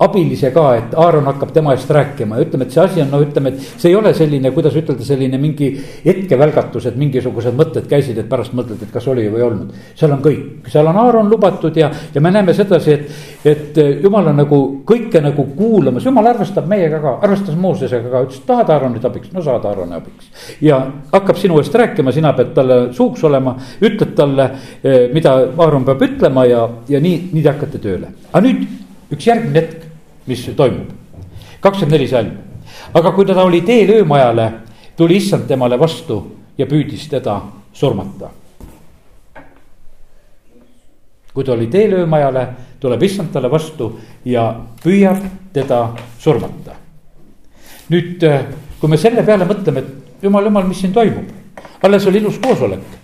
[0.05, 2.39] abilise ka, et Aaron hakkab tema eest rääkima.
[2.39, 5.05] Ja ütleme, et see asi on, no ütleme, et see ei ole selline, kuidas ütelda,
[5.07, 5.71] selline mingi
[6.05, 9.75] hetkevälgatus, et mingisugused mõtted käisid, et pärast mõtled, et kas oli või ei olnud.
[9.99, 13.11] seal on kõik, seal on Aaron lubatud ja, ja me näeme sedasi, et,
[13.45, 18.43] et jumal on nagu kõike nagu kuulamas, jumal arvestab meiega ka, arvestas Moosesega ka, ütles,
[18.47, 20.31] tahad Aaronit abiks, no saad Aaroni abiks.
[20.65, 20.81] ja
[21.13, 24.51] hakkab sinu eest rääkima, sina pead talle suuks olema, ütled talle,
[24.83, 28.13] eh, mida Aaron peab ütlema ja, ja nii, nii te hakkate tööle.
[28.33, 28.65] aga nüüd
[29.15, 29.84] üks järgmine hetk
[30.27, 30.91] mis toimub.
[31.61, 32.31] kakskümmend neli salm,
[32.95, 34.53] aga kui ta oli teel öömajale,
[34.97, 36.19] tuli issand temale vastu
[36.59, 37.41] ja püüdis teda
[37.73, 38.31] surmata.
[41.35, 42.49] kui ta oli teel öömajale,
[42.81, 46.77] tuleb issand talle vastu ja püüab teda surmata.
[47.91, 48.21] nüüd,
[48.81, 51.33] kui me selle peale mõtleme, et jumal, jumal, mis siin toimub,
[51.83, 53.04] alles oli ilus koosolek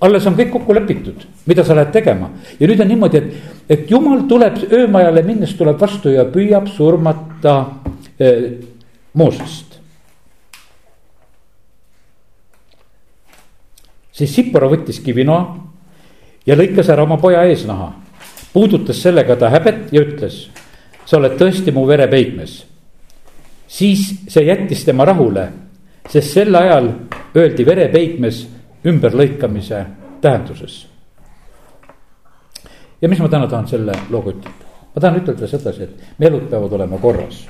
[0.00, 3.90] alles on kõik kokku lepitud, mida sa lähed tegema ja nüüd on niimoodi, et, et
[3.90, 7.56] jumal tuleb öömajale minnes tuleb vastu ja püüab surmata
[8.18, 8.44] eh,
[9.18, 9.78] Moosest.
[14.18, 15.42] siis Sipora võttis kivinoa
[16.46, 17.92] ja lõikas ära oma poja eesnaha,
[18.52, 20.48] puudutas sellega ta häbet ja ütles,
[21.06, 22.64] sa oled tõesti mu verepeigmes.
[23.68, 25.48] siis see jättis tema rahule,
[26.08, 26.92] sest sel ajal
[27.36, 28.46] öeldi verepeigmes
[28.88, 29.84] ümberlõikamise
[30.20, 30.86] tähenduses.
[33.02, 34.66] ja mis ma täna tahan selle looga ütelda?
[34.94, 37.46] ma tahan ütelda sedasi, et me elud peavad olema korras.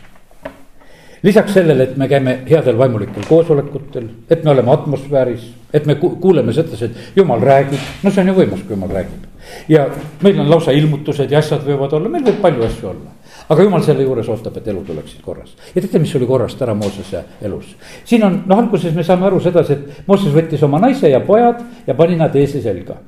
[1.23, 6.53] lisaks sellele, et me käime headel vaimulikel koosolekutel, et me oleme atmosfääris, et me kuuleme
[6.53, 9.29] sedasi, et jumal räägib, no see on ju võimas, kui jumal räägib.
[9.69, 9.89] ja
[10.23, 13.18] meil on lausa ilmutused ja asjad võivad olla, meil võib palju asju olla
[13.49, 15.55] aga jumal selle juures ootab, et elud oleksid korras.
[15.75, 17.75] ja teate, mis oli korrast ära Moosese elus?
[18.05, 21.63] siin on, noh, alguses me saame aru sedasi, et Mooses võttis oma naise ja pojad
[21.87, 22.99] ja pani nad eese selga.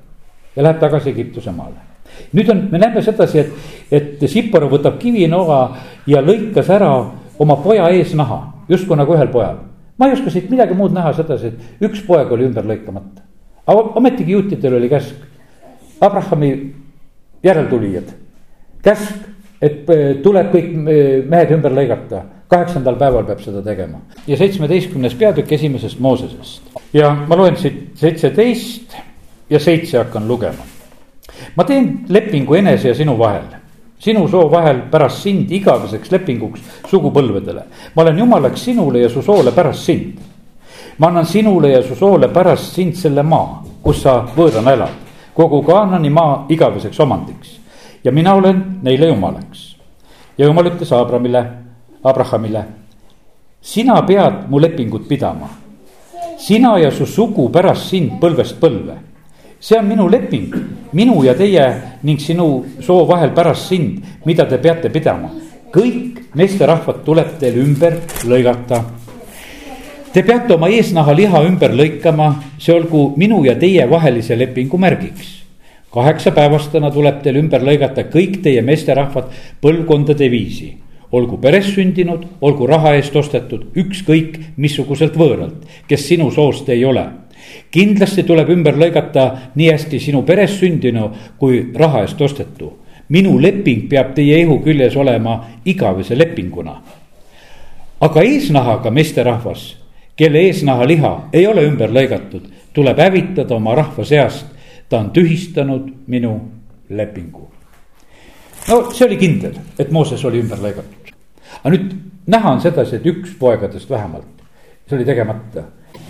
[0.57, 1.77] ja läheb tagasi Egiptuse maale.
[2.33, 3.51] nüüd on, me näeme sedasi, et,
[3.93, 5.61] et Sipora võtab kivinoa
[6.07, 6.93] ja lõikas ära
[7.41, 9.59] oma poja eesnaha, justkui nagu ühel pojal.
[9.99, 13.27] ma ei oska siit midagi muud näha sedasi, et üks poeg oli ümber lõikamata.
[13.67, 15.27] aga ometigi juutidel oli käsk,
[16.01, 16.55] Abrahami
[17.45, 18.09] järeltulijad,
[18.81, 19.30] käsk
[19.61, 24.01] et äh, tuleb kõik äh, mehed ümber lõigata, kaheksandal päeval peab seda tegema.
[24.27, 28.97] ja seitsmeteistkümnes peatükk esimesest Moosesest ja ma loen siit seitseteist
[29.51, 30.65] ja seitse hakkan lugema.
[31.57, 33.45] ma teen lepingu enese ja sinu vahel,
[33.99, 37.63] sinu soo vahel pärast sind igaveseks lepinguks sugupõlvedele.
[37.95, 40.19] ma olen jumalaks sinule ja su soole pärast sind.
[40.99, 45.01] ma annan sinule ja su soole pärast sind selle maa, kus sa võõrana elad,
[45.35, 47.60] kogu Kaanani maa igaveseks omandiks
[48.05, 49.77] ja mina olen neile jumalaks.
[50.39, 51.45] ja jumal ütles Abramile,
[52.05, 52.65] Abrahamile,
[53.61, 55.49] sina pead mu lepingut pidama.
[56.39, 58.97] sina ja su sugu pärast sind põlvest põlve.
[59.61, 60.55] see on minu leping,
[60.93, 65.31] minu ja teie ning sinu soo vahel pärast sind, mida te peate pidama.
[65.73, 68.85] kõik meesterahvad tuleb teil ümber lõigata
[70.13, 75.40] Te peate oma eesnaha liha ümber lõikama, see olgu minu ja teie vahelise lepingu märgiks
[75.91, 79.31] kaheksapäevastena tuleb teil ümber lõigata kõik teie meesterahvad
[79.63, 80.77] põlvkondade viisi.
[81.13, 87.07] olgu peres sündinud, olgu raha eest ostetud, ükskõik missuguselt võõralt, kes sinu soost ei ole.
[87.71, 92.73] kindlasti tuleb ümber lõigata nii hästi sinu peres sündinu kui raha eest ostetu.
[93.09, 96.83] minu leping peab teie ihu küljes olema igavese lepinguna.
[98.01, 99.77] aga eesnahaga meesterahvas,
[100.17, 104.47] kelle eesnahaliha ei ole ümber lõigatud, tuleb hävitada oma rahva seast
[104.91, 106.41] ta on tühistanud minu
[106.89, 107.51] lepingu.
[108.69, 111.13] no see oli kindel, et Mooses oli ümber lõigatud.
[111.63, 111.93] aga nüüd
[112.27, 114.45] näha on sedasi, et üks poegadest vähemalt,
[114.89, 115.63] see oli tegemata.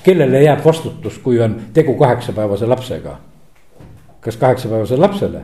[0.02, 3.18] kellele jääb vastutus, kui on tegu kaheksapäevase lapsega?
[4.20, 5.42] kas kaheksapäevasele lapsele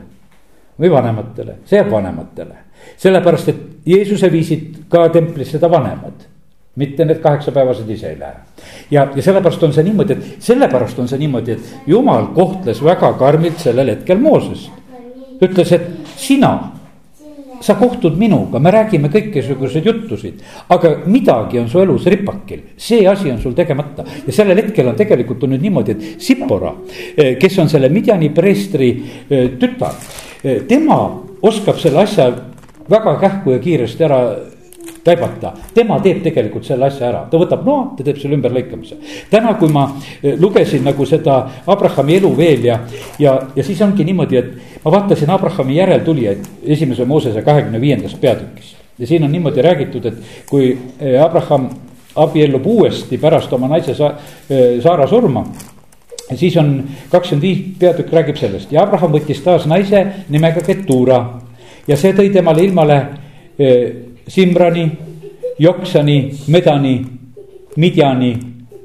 [0.79, 2.55] või vanematele, see jääb vanematele.
[2.97, 6.25] sellepärast, et Jeesuse viisid ka templisse ta vanemad
[6.77, 8.33] mitte need kaheksapäevased ise ei lähe.
[8.91, 13.13] ja, ja sellepärast on see niimoodi, et sellepärast on see niimoodi, et jumal kohtles väga
[13.19, 14.71] karmilt sellel hetkel Moosest.
[15.41, 15.87] ütles, et
[16.17, 16.51] sina,
[17.61, 23.31] sa kohtud minuga, me räägime kõikisuguseid juttusid, aga midagi on su elus ripakil, see asi
[23.31, 24.05] on sul tegemata.
[24.27, 26.73] ja sellel hetkel on tegelikult on nüüd niimoodi, et Sipora,
[27.17, 28.91] eh, kes on selle Midjani preestri
[29.29, 29.97] eh, tütar,
[30.43, 30.99] eh, tema
[31.41, 32.29] oskab selle asja
[32.89, 34.21] väga kähku ja kiiresti ära
[35.07, 38.97] taibata, tema teeb tegelikult selle asja ära, ta võtab noa, ta teeb selle ümberlõikamise.
[39.31, 39.87] täna, kui ma
[40.21, 42.79] eh, lugesin nagu seda Abrahami elu veel ja,
[43.19, 48.75] ja, ja siis ongi niimoodi, et ma vaatasin Abrahami järeltulijaid esimese Moosese kahekümne viiendas peatükis.
[48.99, 51.69] ja siin on niimoodi räägitud, et kui eh, Abraham
[52.15, 54.15] abiellub uuesti pärast oma naise sa,
[54.81, 55.45] Saara surma
[56.35, 61.21] siis on kakskümmend viis peatükk räägib sellest ja Abraham võttis taas naise nimega Ketura
[61.87, 62.97] ja see tõi temale ilmale
[64.27, 64.91] Simrani,
[65.59, 66.95] Joksani, Medani,
[67.75, 68.31] Midjani,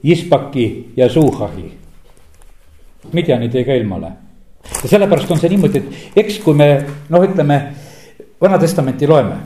[0.02, 1.70] Ispaki ja Suuhahi.
[3.12, 4.12] Midjani tõi ka ilmale
[4.82, 6.68] ja sellepärast on see niimoodi, et eks kui me
[7.10, 7.58] noh, ütleme
[8.40, 9.36] Vana Testamenti loeme.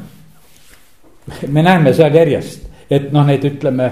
[1.48, 3.90] me näeme seal järjest, et noh, neid ütleme,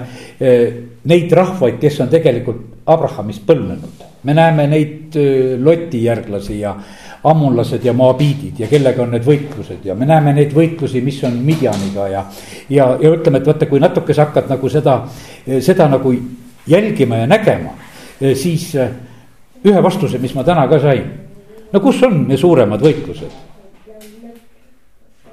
[1.03, 4.05] neid rahvaid, kes on tegelikult Abrahamist põlvnenud.
[4.23, 5.17] me näeme neid
[5.61, 6.75] Loti järglasi ja
[7.25, 11.39] ammunlased ja moabiidid ja kellega on need võitlused ja me näeme neid võitlusi, mis on
[11.45, 12.23] Midjaniga ja.
[12.69, 14.99] ja, ja ütleme, et vaata, kui natuke sa hakkad nagu seda,
[15.59, 16.13] seda nagu
[16.67, 17.73] jälgima ja nägema,
[18.37, 18.71] siis
[19.65, 21.05] ühe vastuse, mis ma täna ka sain.
[21.73, 23.41] no kus on meie suuremad võitlused?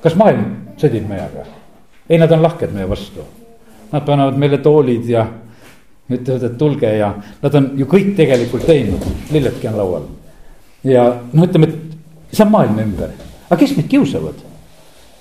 [0.02, 1.46] kas maailm sõdib meiega?
[2.09, 3.24] ei, nad on lahked meie vastu.
[3.92, 5.26] Nad panevad meile toolid ja
[6.12, 10.09] ütlevad, et tulge ja nad on ju kõik tegelikult teinud, lilledki on laual.
[10.85, 13.14] Ja no ütleme, et see on maailma ümber,
[13.49, 14.40] aga kes meid kiusavad?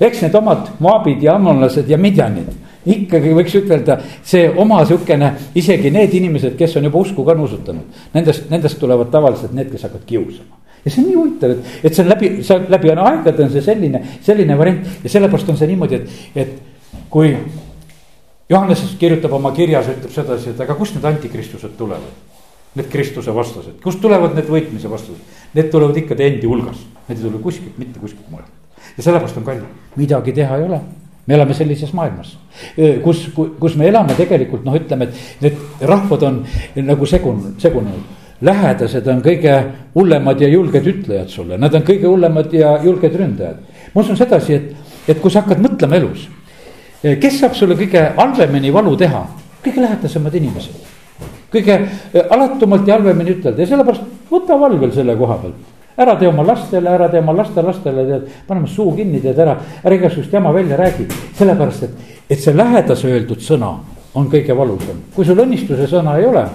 [0.01, 2.49] eks need omad maabid ja ammonlased ja midjanid
[2.89, 8.01] ikkagi võiks ütelda, see oma sihukene, isegi need inimesed, kes on juba usku ka nuusutanud,
[8.15, 10.57] nendest, nendest tulevad tavaliselt need, kes hakkavad kiusama.
[10.81, 13.51] ja see on nii huvitav, et, et see on läbi, see on läbi aegade on
[13.53, 17.35] see selline, selline variant ja sellepärast on see niimoodi, et, et kui.
[18.51, 22.17] Johannes kirjutab oma kirjas, ütleb sedasi, et aga kust need antikristused tulevad?
[22.75, 25.40] Need Kristuse vastased, kust tulevad need võitmise vastased?
[25.53, 28.51] Need tulevad ikka teie endi hulgas, need ei tule kuskilt, mitte kuskilt mujalt.
[28.97, 29.63] ja sellepärast on kallid,
[29.95, 30.81] midagi teha ei ole
[31.27, 32.33] me elame sellises maailmas,
[33.03, 33.27] kus,
[33.59, 36.41] kus me elame tegelikult noh, ütleme, et need rahvad on
[36.81, 38.17] nagu segunenud, segunenud.
[38.41, 39.51] lähedased on kõige
[39.93, 43.59] hullemad ja julged ütlejad sulle, nad on kõige hullemad ja julged ründajad.
[43.93, 46.25] ma usun sedasi, et, et kui sa hakkad mõtlema elus,
[47.01, 49.21] kes saab sulle kõige halvemini valu teha,
[49.61, 50.89] kõige lähedasemad inimesed.
[51.51, 51.77] Kõige
[52.29, 53.61] alatumalt ja halvemini ütelda.
[53.61, 55.69] Ja sellepärast võta valvel selle koha pealt.
[56.01, 59.97] Ära tee oma lastele, ära tee oma lastelastele, tead, paneme suu kinni, tead ära, ära
[59.97, 61.07] igasugust jama välja räägi.
[61.37, 63.73] sellepärast, et, et see lähedase öeldud sõna
[64.15, 66.45] on kõige valusam, kui sul õnnistuse sõna ei ole,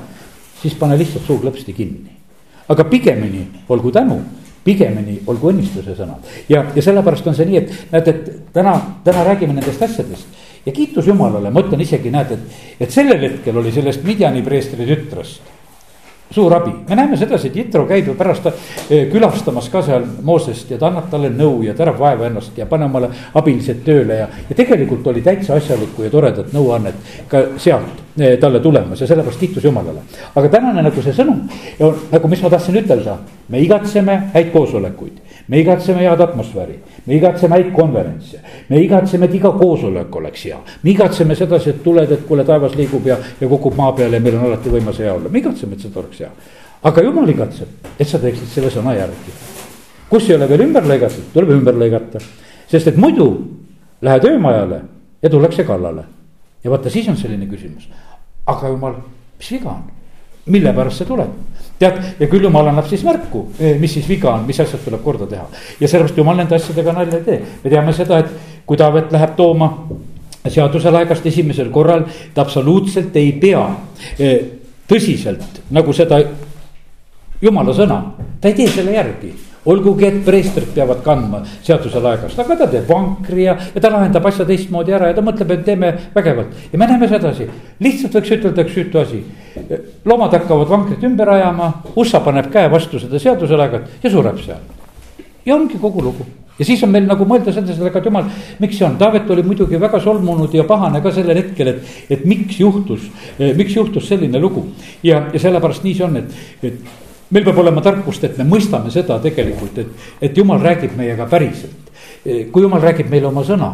[0.62, 2.10] siis pane lihtsalt suu klõpsti kinni.
[2.68, 4.18] aga pigemini olgu tänu,
[4.64, 6.24] pigemini olgu õnnistuse sõnad.
[6.48, 10.35] Ja, ja sellepärast on see nii, et näed, et täna, täna räägime nendest asjadest
[10.66, 14.88] ja kiitus Jumalale, ma ütlen isegi näed, et, et sellel hetkel oli sellest Midjani preestri
[14.88, 15.54] tütrest
[16.30, 20.70] suur abi, me näeme sedasi, et Jitro käib ju pärast eh, külastamas ka seal Moosest
[20.70, 24.18] ja ta annab talle nõu ja ta ära vaeva ennast ja pane omale abilised tööle
[24.22, 24.26] ja.
[24.48, 29.40] ja tegelikult oli täitsa asjalikku ja toredat nõuannet ka sealt eh, talle tulemas ja sellepärast
[29.40, 30.02] kiitus Jumalale.
[30.34, 31.46] aga tänane nagu see sõnum,
[32.10, 37.56] nagu mis ma tahtsin ütelda, me igatseme häid koosolekuid me igatseme head atmosfääri, me igatseme
[37.56, 40.58] häid konverentse, me igatseme, et iga koosolek oleks hea.
[40.82, 44.22] me igatseme sedasi, et tuled, et kuule, taevas liigub ja, ja kukub maa peale ja
[44.22, 46.30] meil on alati võimas hea olla, me igatseme, et see oleks hea.
[46.82, 49.36] aga jumal igatseb, et sa teeksid selle sõna järgi.
[50.10, 52.22] kus ei ole veel ümber lõigatud, tuleb ümber lõigata,
[52.68, 53.30] sest et muidu
[54.02, 54.80] lähed öömajale
[55.22, 56.04] ja tullakse kallale.
[56.64, 57.88] ja vaata, siis on selline küsimus,
[58.46, 58.98] aga jumal,
[59.38, 59.86] mis viga on,
[60.46, 61.30] mille pärast see tuleb?
[61.78, 65.02] Tead, ja küll jumal annab siis märku, eh, mis siis viga on, mis asjad tuleb
[65.04, 65.46] korda teha.
[65.80, 67.40] ja sellepärast jumal nende asjadega nalja ei tee.
[67.64, 69.70] me teame seda, et kui Taavet läheb tooma
[70.48, 73.66] seaduse laegast esimesel korral, ta absoluutselt ei pea
[74.18, 74.38] eh,
[74.88, 76.20] tõsiselt nagu seda
[77.42, 78.00] jumala sõna,
[78.40, 79.34] ta ei tee selle järgi
[79.66, 84.26] olgugi, et preestrid peavad kandma seaduse laegast, aga ta teeb vankri ja, ja ta lahendab
[84.30, 86.54] asja teistmoodi ära ja ta mõtleb, et teeme vägevalt.
[86.72, 87.48] ja me näeme sedasi,
[87.82, 89.22] lihtsalt võiks ütelda üks süütu asi.
[90.04, 94.60] loomad hakkavad vankrit ümber ajama, ussa paneb käe vastu seda seaduse laegat ja sureb seal.
[95.46, 96.26] ja ongi kogu lugu
[96.58, 98.28] ja siis on meil nagu mõelda selles, et aga jumal,
[98.62, 102.24] miks see on, Taavet oli muidugi väga solvunud ja pahane ka sellel hetkel, et, et
[102.28, 104.64] miks juhtus, miks juhtus selline lugu.
[105.02, 108.92] ja, ja sellepärast nii see on, et, et meil peab olema tarkust, et me mõistame
[108.94, 111.92] seda tegelikult, et, et jumal räägib meiega päriselt.
[112.52, 113.70] kui jumal räägib meile oma sõna,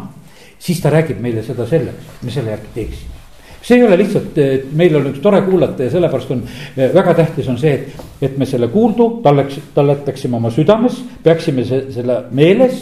[0.61, 3.21] siis ta räägib meile seda selleks, et me selle järgi teeksime
[3.63, 4.39] see ei ole lihtsalt,
[4.75, 6.41] meil on üks tore kuulata ja sellepärast on
[6.75, 11.79] väga tähtis on see, et, et me selle kuuldu talleks, talletaksime oma südames, peaksime se,
[11.95, 12.81] selle meeles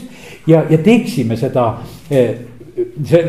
[0.50, 1.68] ja, ja teeksime seda
[2.08, 2.24] see,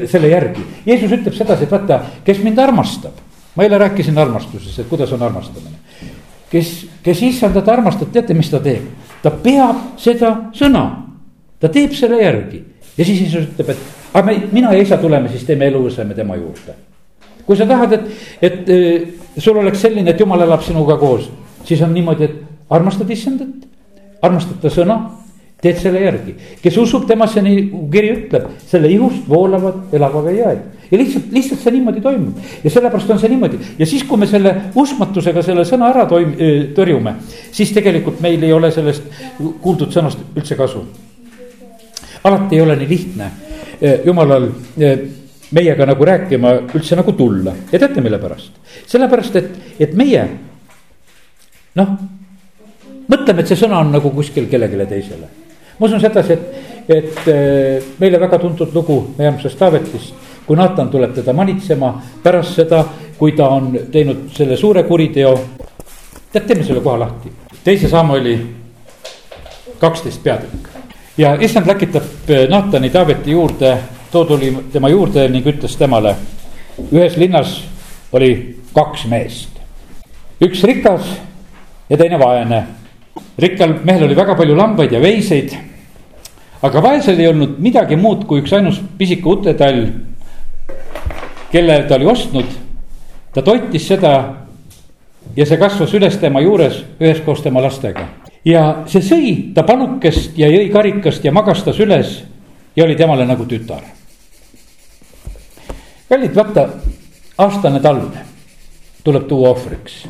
[0.09, 0.65] selle järgi.
[0.87, 3.21] Jeesus ütleb sedasi, et vaata, kes mind armastab,
[3.53, 5.82] ma eile rääkisin armastusest, et kuidas on armastamine
[6.53, 6.73] kes,
[7.05, 8.85] kes issandat armastab, teate, mis ta teeb?
[9.23, 10.85] ta peab seda sõna,
[11.63, 12.63] ta teeb selle järgi
[12.97, 16.37] ja siis Jeesus ütleb, et aga me, mina ja isa tuleme, siis teeme eluõseme tema
[16.37, 16.77] juurde.
[17.47, 18.05] kui sa tahad, et,
[18.43, 21.31] et äh, sul oleks selline, et jumal elab sinuga koos,
[21.67, 23.67] siis on niimoodi, et armastad issandat,
[24.23, 24.99] armastad ta sõna,
[25.63, 26.37] teed selle järgi.
[26.63, 31.63] kes usub temasse, nii kiri ütleb, selle ihust voolavad elava vee jääd ja lihtsalt, lihtsalt
[31.63, 35.65] see niimoodi toimub ja sellepärast on see niimoodi ja siis, kui me selle uskmatusega selle
[35.69, 36.37] sõna ära toim-,
[36.77, 37.17] tõrjume,
[37.53, 39.09] siis tegelikult meil ei ole sellest
[39.63, 40.85] kuuldud sõnast üldse kasu.
[42.25, 43.31] alati ei ole nii lihtne
[44.05, 44.49] jumalal
[45.53, 48.53] meiega nagu rääkima üldse nagu tulla ja teate, mille pärast?
[48.87, 49.51] sellepärast, et,
[49.81, 50.25] et meie
[51.79, 51.95] noh,
[53.09, 55.29] mõtleme, et see sõna on nagu kuskil kellelegi teisele.
[55.79, 56.45] ma usun sedasi, et,
[56.89, 60.15] et meile väga tuntud lugu meie armsast Taavetist,
[60.53, 62.83] kui Naatan tuleb teda manitsema pärast seda,
[63.17, 65.31] kui ta on teinud selle suure kuriteo.
[66.33, 67.33] tead, teeme selle koha lahti,
[67.65, 68.35] teise Samueli
[69.81, 70.69] kaksteist peatükk
[71.17, 73.79] ja issand läkitab äh, Naatani Taaveti juurde,
[74.13, 76.15] too tuli tema juurde ning ütles temale.
[76.93, 77.65] ühes linnas
[78.13, 79.57] oli kaks meest,
[80.41, 81.17] üks rikas
[81.89, 82.67] ja teine vaene.
[83.39, 85.57] rikkal mehel oli väga palju lambaid ja veiseid.
[86.63, 89.87] aga vaesel ei olnud midagi muud kui üks ainus pisike utetall,
[91.53, 92.47] kelle ta oli ostnud.
[93.35, 94.13] ta toitis seda
[95.37, 98.09] ja see kasvas üles tema juures üheskoos tema lastega.
[98.45, 102.23] ja see sõi ta palukest ja jõi karikast ja magastas üles
[102.77, 103.85] ja oli temale nagu tütar.
[106.09, 106.69] kallid, vaata,
[107.39, 108.11] aastane talv
[109.05, 110.03] tuleb tuua ohvriks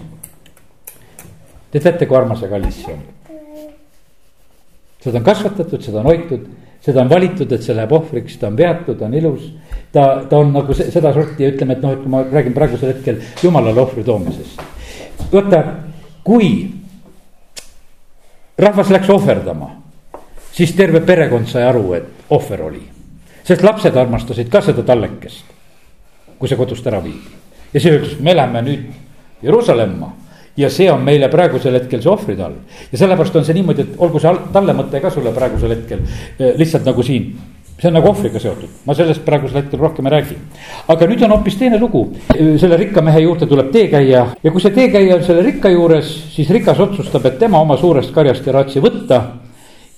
[1.72, 3.04] Te teate, kui armas ja kallis see on.
[5.00, 6.42] seda on kasvatatud, seda on hoitud,
[6.84, 9.46] seda on valitud, et see läheb ohvriks, ta on veatud, ta on ilus.
[9.92, 13.20] Ta, ta on nagu sedasorti ja ütleme, et noh, et kui ma räägin praegusel hetkel
[13.42, 14.62] jumalale ohvri toomisest.
[15.32, 15.62] vaata,
[16.24, 16.70] kui
[18.58, 19.70] rahvas läks ohverdama,
[20.52, 22.82] siis terve perekond sai aru, et ohver oli.
[23.44, 25.44] sest lapsed armastasid ka seda tallekest,
[26.38, 27.38] kui see kodust ära viidi.
[27.74, 28.90] ja siis ütles, me lähme nüüd
[29.42, 30.12] Jeruusalemma
[30.56, 32.54] ja see on meile praegusel hetkel see ohvritall.
[32.92, 36.04] ja sellepärast on see niimoodi, et olgu see talle mõte ka sulle praegusel hetkel
[36.38, 37.32] eh, lihtsalt nagu siin
[37.82, 40.36] see on nagu ohvriga seotud, ma sellest praegusel hetkel rohkem ei räägi.
[40.94, 44.70] aga nüüd on hoopis teine lugu, selle rikka mehe juurde tuleb teekäija ja kui see
[44.76, 48.82] teekäija on selle rikka juures, siis rikas otsustab, et tema oma suurest karjast ei raatsi
[48.84, 49.20] võtta.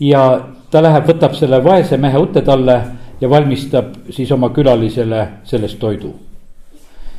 [0.01, 0.25] ja
[0.71, 2.81] ta läheb, võtab selle vaese mehe utetalle
[3.21, 6.15] ja valmistab siis oma külalisele sellest toidu.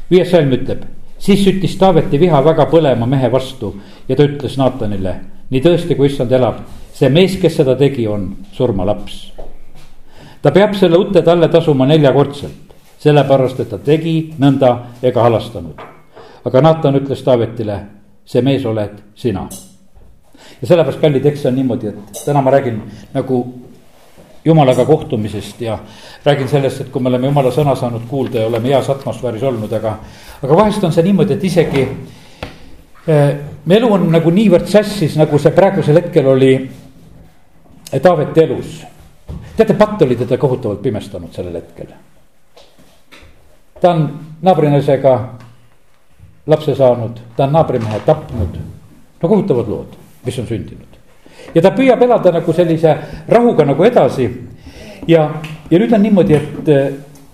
[0.10, 0.86] viies salm ütleb
[1.18, 3.74] siis süttis Taaveti viha väga põlema mehe vastu
[4.10, 5.16] ja ta ütles Naatanile,
[5.50, 6.62] nii tõesti, kui issand elab,
[6.94, 9.22] see mees, kes seda tegi, on surmalaps.
[10.46, 15.82] Ta peab selle utte talle tasuma neljakordselt, sellepärast et ta tegi nõnda ega halastanud.
[16.46, 17.80] aga Naatan ütles Taavetile,
[18.26, 19.48] see mees oled sina.
[20.62, 22.82] ja sellepärast, kallid, eks see on niimoodi, et täna ma räägin
[23.14, 23.42] nagu
[24.46, 25.80] jumalaga kohtumisest ja
[26.26, 29.74] räägin sellest, et kui me oleme jumala sõna saanud kuulda ja oleme heas atmosfääris olnud,
[29.74, 29.98] aga
[30.44, 31.88] aga vahest on see niimoodi, et isegi
[33.10, 36.58] äh, me elu on nagu niivõrd sassis, nagu see praegusel hetkel oli
[38.02, 38.84] Taaveti elus.
[39.58, 41.88] Teate, patt oli teda kohutavalt pimestanud sellel hetkel.
[43.82, 45.16] ta on naabrinaisega
[46.48, 48.58] lapse saanud, ta on naabrimehe tapnud.
[49.22, 51.00] no kohutavad lood, mis on sündinud.
[51.56, 54.30] ja ta püüab elada nagu sellise rahuga nagu edasi.
[55.08, 55.30] ja,
[55.72, 56.74] ja nüüd on niimoodi, et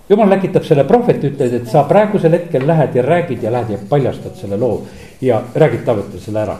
[0.08, 3.78] jumal läkitab selle prohveti, ütled, et sa praegusel hetkel lähed ja räägid ja lähed ja
[3.88, 4.82] paljastad selle loo
[5.20, 6.56] ja räägid Taavetile selle ära.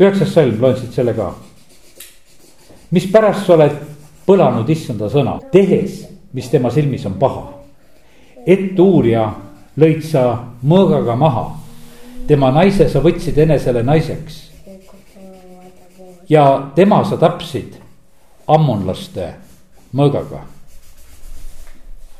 [0.00, 1.32] üheksas salm, loen siit selle ka.
[2.90, 3.78] Mispärast sa oled
[4.26, 7.54] põlanud issanda sõna, tehes, mis tema silmis on paha.
[8.46, 9.34] et uurija
[9.76, 11.56] lõid sa mõõgaga maha,
[12.26, 14.50] tema naise sa võtsid enesele naiseks.
[16.28, 17.80] ja tema sa tapsid
[18.46, 19.34] ammonlaste
[19.92, 20.58] mõõgaga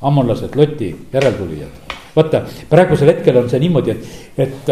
[0.00, 1.68] ammonlased, Loti järeltulijad.
[2.16, 4.70] vaata, praegusel hetkel on see niimoodi, et, et,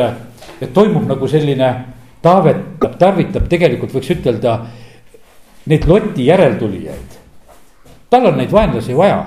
[0.61, 1.75] et toimub nagu selline,
[2.23, 4.57] Taavet tarvitab tegelikult võiks ütelda
[5.67, 7.17] neid Loti järeltulijaid.
[8.11, 9.19] tal on neid vaenlasi vaja,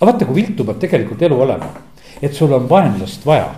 [0.00, 1.70] aga vaata, kui viltu peab tegelikult elu olema,
[2.22, 3.48] et sul on vaenlast vaja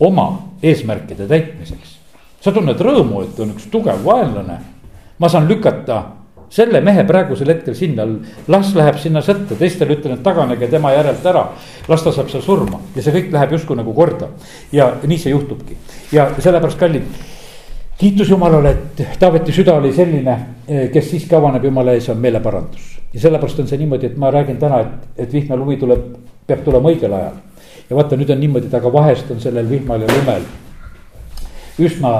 [0.00, 0.26] oma
[0.62, 1.98] eesmärkide täitmiseks.
[2.40, 4.58] sa tunned rõõmu, et on üks tugev vaenlane,
[5.18, 6.02] ma saan lükata
[6.52, 8.04] selle mehe praegusel hetkel sinna,
[8.52, 11.46] las läheb sinna sõtta, teistele ütlen, et taganege tema järelt ära.
[11.88, 12.80] las ta saab seal surma.
[12.96, 14.28] Ja see kõik läheb justkui nagu korda.
[14.72, 15.78] Ja nii see juhtubki.
[16.12, 17.08] Ja sellepärast kallid
[18.02, 20.36] kiitus Jumalale, et Taaveti süda oli selline,
[20.92, 22.98] kes siiski avaneb Jumala ees, on meeleparandus.
[23.14, 26.04] ja sellepärast on see niimoodi, et ma räägin täna, et, et vihmalumi tuleb,
[26.46, 27.40] peab tulema õigel ajal.
[27.88, 30.46] ja vaata, nüüd on niimoodi, et aga vahest on sellel vihmal ja lumel
[31.78, 32.14] üsna,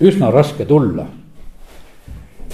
[0.00, 1.06] üsna raske tulla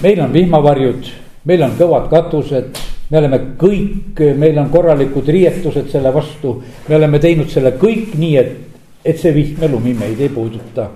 [0.02, 1.09] meil on vihmavarjud,
[1.48, 2.79] meil on kõvad katused,
[3.11, 6.62] me oleme kõik, meil on korralikud riietused selle vastu.
[6.88, 8.57] me oleme teinud selle kõik nii, et,
[9.05, 10.91] et see vihm ja lumi meid ei puuduta.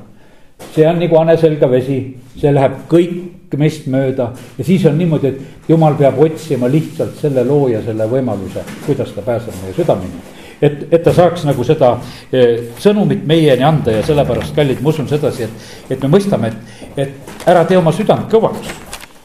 [0.75, 2.01] See on nagu hane selga vesi,
[2.39, 7.45] see läheb kõik meist mööda ja siis on niimoodi, et jumal peab otsima lihtsalt selle
[7.47, 10.23] looja selle võimaluse, kuidas ta pääseb meie südameni.
[10.63, 11.95] et, et ta saaks nagu seda
[12.33, 17.05] eh, sõnumit meieni anda ja sellepärast, kallid, ma usun sedasi, et, et me mõistame, et,
[17.09, 18.71] et ära tee oma südant kõvaks,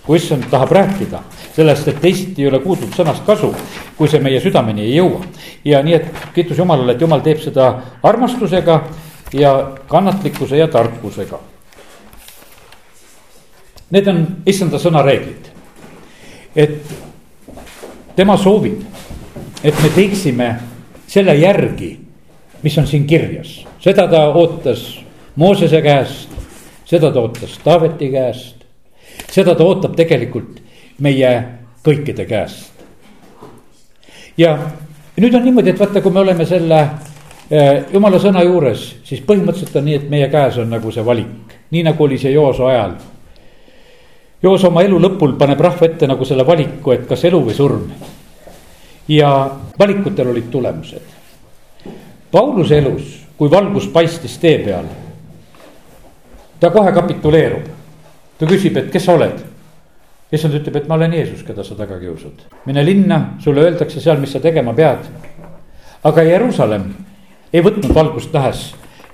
[0.05, 1.21] kui issand tahab rääkida
[1.55, 3.51] sellest, et teisiti ei ole kuuldud sõnast kasu,
[3.97, 5.21] kui see meie südameni ei jõua.
[5.65, 7.69] ja nii, et kiitus Jumalale, et Jumal teeb seda
[8.03, 8.81] armastusega
[9.39, 11.39] ja kannatlikkuse ja tarkusega.
[13.91, 15.51] Need on issanda sõna reeglid.
[16.55, 16.87] et
[18.15, 18.79] tema soovib,
[19.63, 20.47] et me teeksime
[21.07, 21.89] selle järgi,
[22.63, 25.01] mis on siin kirjas, seda ta ootas
[25.35, 26.31] Moosese käest,
[26.87, 28.63] seda ta ootas Taaveti käest,
[29.31, 30.61] seda ta ootab tegelikult
[31.03, 31.31] meie
[31.83, 32.71] kõikide käest.
[34.37, 34.55] ja
[35.17, 36.79] nüüd on niimoodi, et vaata, kui me oleme selle
[37.93, 41.83] jumala sõna juures, siis põhimõtteliselt on nii, et meie käes on nagu see valik, nii
[41.85, 42.95] nagu oli see Jooso ajal.
[44.43, 47.89] Jooso oma elu lõpul paneb rahva ette nagu selle valiku, et kas elu või surm.
[49.07, 49.29] ja
[49.79, 51.01] valikutel olid tulemused.
[52.31, 54.85] Pauluse elus, kui valgus paistis tee peal,
[56.59, 57.67] ta kohe kapituleerub.
[58.39, 59.43] ta küsib, et kes sa oled
[60.31, 62.45] issand ütleb, et ma olen Jeesus, keda sa taga kiusad.
[62.65, 65.05] mine linna, sulle öeldakse seal, mis sa tegema pead.
[66.03, 67.04] aga Jeruusalemm
[67.55, 68.63] ei võtnud valgust nähes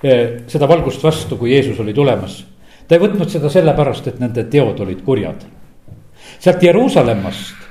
[0.02, 2.42] eh, seda valgust vastu, kui Jeesus oli tulemas.
[2.88, 5.44] ta ei võtnud seda sellepärast, et nende teod olid kurjad.
[6.38, 7.68] sealt Jeruusalemmast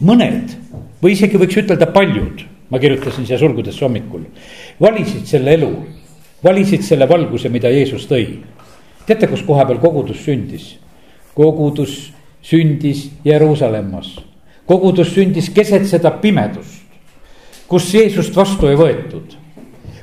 [0.00, 0.56] mõned
[1.02, 4.24] või isegi võiks ütelda paljud, ma kirjutasin siia sulgudesse hommikul,
[4.80, 5.70] valisid selle elu,
[6.44, 8.40] valisid selle valguse, mida Jeesus tõi.
[9.06, 10.78] teate, kus koha peal kogudus sündis?
[11.34, 12.12] kogudus
[12.42, 14.16] sündis Jeruusalemmas.
[14.66, 16.82] kogudus sündis keset seda pimedust,
[17.68, 19.41] kus Jeesust vastu ei võetud.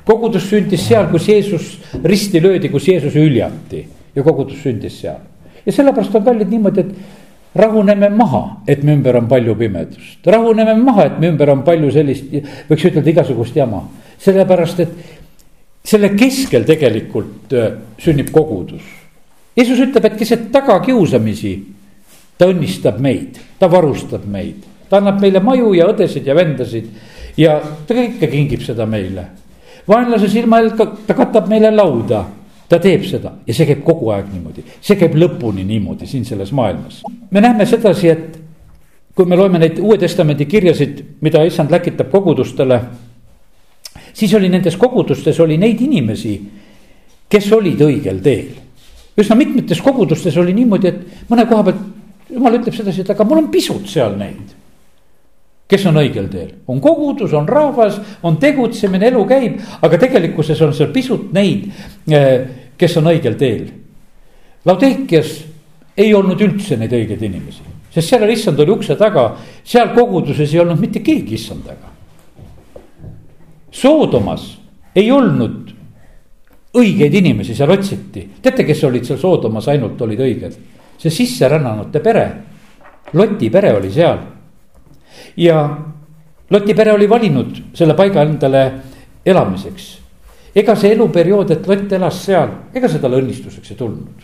[0.10, 3.84] Kogudus sündis seal, kus Jeesus risti löödi, kus Jeesus hüljati
[4.16, 5.22] ja kogudus sündis seal.
[5.66, 6.96] ja sellepärast on kallid niimoodi, et
[7.56, 11.92] rahuneme maha, et me ümber on palju pimedust, rahuneme maha, et me ümber on palju
[11.94, 12.30] sellist,
[12.70, 13.84] võiks ütelda igasugust jama.
[14.20, 14.90] sellepärast, et
[15.84, 18.84] selle keskel tegelikult äh, sünnib kogudus.
[19.58, 21.54] Jeesus ütleb, et keset tagakiusamisi
[22.38, 26.90] ta õnnistab meid, ta varustab meid, ta annab meile maju ja õdesid ja vendasid
[27.40, 29.26] ja ta kõike kingib seda meile.
[29.90, 32.24] Vaenlase silma all ta katab meile lauda,
[32.70, 36.52] ta teeb seda ja see käib kogu aeg niimoodi, see käib lõpuni niimoodi siin selles
[36.54, 37.02] maailmas.
[37.32, 38.40] me näeme sedasi, et
[39.16, 42.80] kui me loeme neid Uue Testamendi kirjasid, mida issand läkitab kogudustele,
[44.14, 46.36] siis oli nendes kogudustes oli neid inimesi,
[47.30, 48.54] kes olid õigel teel.
[49.20, 53.42] üsna mitmetes kogudustes oli niimoodi, et mõne koha pealt jumal ütleb sedasi, et aga mul
[53.44, 54.56] on pisut seal neid.
[55.70, 60.74] Kes on õigel teel, on kogudus, on rahvas, on tegutsemine, elu käib, aga tegelikkuses on
[60.74, 61.68] seal pisut neid,
[62.10, 62.48] eh,
[62.78, 63.68] kes on õigel teel.
[64.66, 65.36] Laudeikias
[65.98, 70.64] ei olnud üldse neid õigeid inimesi, sest seal issand oli ukse taga, seal koguduses ei
[70.64, 71.94] olnud mitte keegi issand taga.
[73.72, 74.58] Soodomas
[74.96, 75.70] ei olnud
[76.74, 80.60] õigeid inimesi, seal otsiti, teate, kes olid seal Soodomas ainult olid õiged
[81.00, 82.26] see sisserännanute pere,
[83.14, 84.20] Loti pere oli seal.
[85.40, 85.62] Ja
[86.50, 88.64] Loti pere oli valinud selle paiga endale
[89.26, 89.90] elamiseks.
[90.56, 94.24] ega see eluperiood, et Lott elas seal, ega see talle õnnistuseks ei tulnud.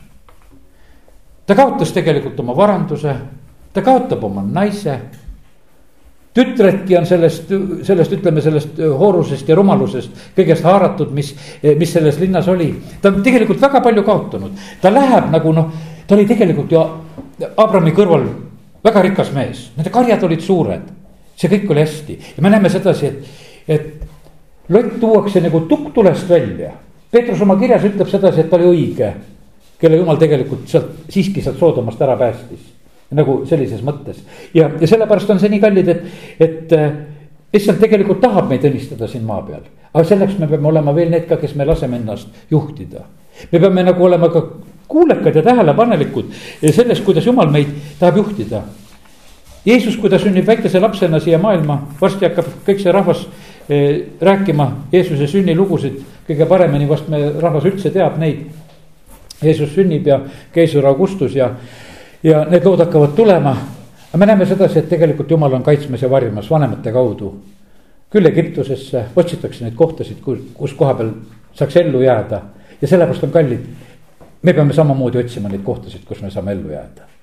[1.45, 3.15] ta kaotas tegelikult oma varanduse,
[3.73, 4.99] ta kaotab oma naise
[6.35, 7.51] tütredki on sellest,
[7.87, 11.31] sellest, ütleme sellest hoorusest ja rumalusest kõigest haaratud, mis,
[11.63, 12.73] mis selles linnas oli.
[13.01, 15.71] ta on tegelikult väga palju kaotanud, ta läheb nagu noh,
[16.07, 16.83] ta oli tegelikult ju
[17.57, 18.27] Abrami kõrval
[18.83, 20.93] väga rikas mees, nende karjad olid suured.
[21.35, 23.23] See kõik oli hästi ja me näeme sedasi, et,
[23.67, 26.71] et lott tuuakse nagu tukk tulest välja.
[27.11, 29.11] Peetrus oma kirjas ütleb sedasi, et ta oli õige,
[29.79, 32.71] kelle jumal tegelikult sealt siiski sealt Soodomast ära päästis
[33.15, 34.17] nagu sellises mõttes
[34.55, 36.07] ja, ja sellepärast on see nii kallid, et,
[36.41, 36.73] et
[37.55, 39.65] issand tegelikult tahab meid õnnistada siin maa peal.
[39.93, 43.05] aga selleks me peame olema veel need ka, kes me laseme ennast juhtida.
[43.51, 44.41] me peame nagu olema ka
[44.87, 46.33] kuulekad ja tähelepanelikud
[46.71, 48.63] selles, kuidas jumal meid tahab juhtida.
[49.65, 53.23] Jeesus, kui ta sünnib väikese lapsena siia maailma, varsti hakkab kõik see rahvas
[53.69, 55.97] eh, rääkima Jeesuse sünnilugusid
[56.27, 58.45] kõige paremini, vast me rahvas üldse teab neid.
[59.41, 60.19] Jeesus sünnib ja
[60.53, 61.49] keisar Augustus ja
[62.25, 63.55] ja need lood hakkavad tulema.
[64.09, 67.33] aga me näeme sedasi, et tegelikult jumal on kaitsmas ja varjumas vanemate kaudu.
[68.09, 70.21] küll Egiptusesse otsitakse neid kohtasid,
[70.53, 71.09] kus, koha peal
[71.53, 72.41] saaks ellu jääda
[72.81, 73.65] ja sellepärast on kallid.
[74.41, 77.14] me peame samamoodi otsima neid kohtasid, kus me saame ellu jääda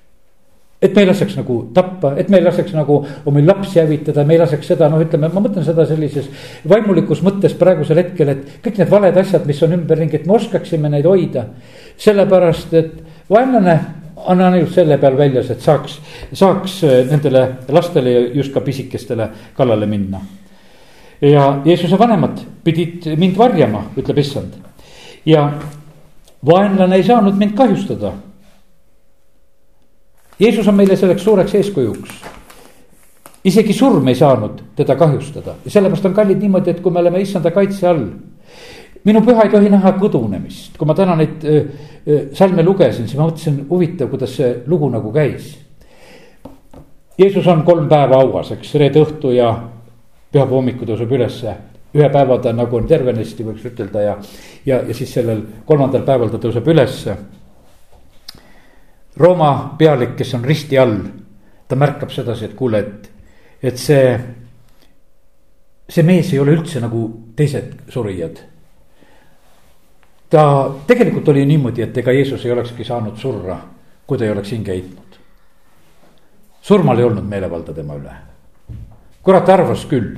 [0.83, 4.35] et me ei laseks nagu tappa, et me ei laseks nagu omi lapsi hävitada, me
[4.35, 6.27] ei laseks seda, noh, ütleme, ma mõtlen seda sellises
[6.69, 10.91] vaimulikus mõttes praegusel hetkel, et kõik need valed asjad, mis on ümberringi, et me oskaksime
[10.91, 11.45] neid hoida.
[12.03, 13.79] sellepärast, et vaenlane
[14.25, 15.99] annan just selle peal väljas, et saaks,
[16.33, 20.21] saaks äh, nendele lastele ja just ka pisikestele kallale minna.
[21.21, 24.59] ja Jeesuse vanemad pidid mind varjama, ütleb issand.
[25.25, 25.47] ja
[26.45, 28.13] vaenlane ei saanud mind kahjustada.
[30.39, 32.21] Jeesus on meile selleks suureks eeskujuks.
[33.43, 37.21] isegi surm ei saanud teda kahjustada ja sellepärast on kallid niimoodi, et kui me oleme
[37.21, 38.05] issanda kaitse all.
[39.03, 41.43] minu püha ei tohi näha kõdunemist, kui ma täna neid
[42.33, 45.53] salme lugesin, siis ma mõtlesin, huvitav, kuidas see lugu nagu käis.
[47.17, 49.51] Jeesus on kolm päeva hauas, eks, reede õhtu ja
[50.33, 51.55] pühapäeva hommikul tõuseb ülesse.
[51.93, 54.13] ühe päeva ta nagu on tervenisti, võiks ütelda ja,
[54.65, 57.15] ja, ja siis sellel kolmandal päeval ta tõuseb ülesse.
[59.17, 60.97] Rooma pealik, kes on risti all,
[61.67, 63.11] ta märkab sedasi, et kuule, et,
[63.61, 64.07] et see,
[65.89, 67.05] see mees ei ole üldse nagu
[67.37, 68.41] teised surijad.
[70.33, 70.43] ta
[70.87, 73.59] tegelikult oli niimoodi, et ega Jeesus ei olekski saanud surra,
[74.05, 75.17] kui ta ei oleks hinge heitnud.
[76.61, 78.15] surmal ei olnud meelevalda tema üle
[79.23, 80.17] kurat arvas küll,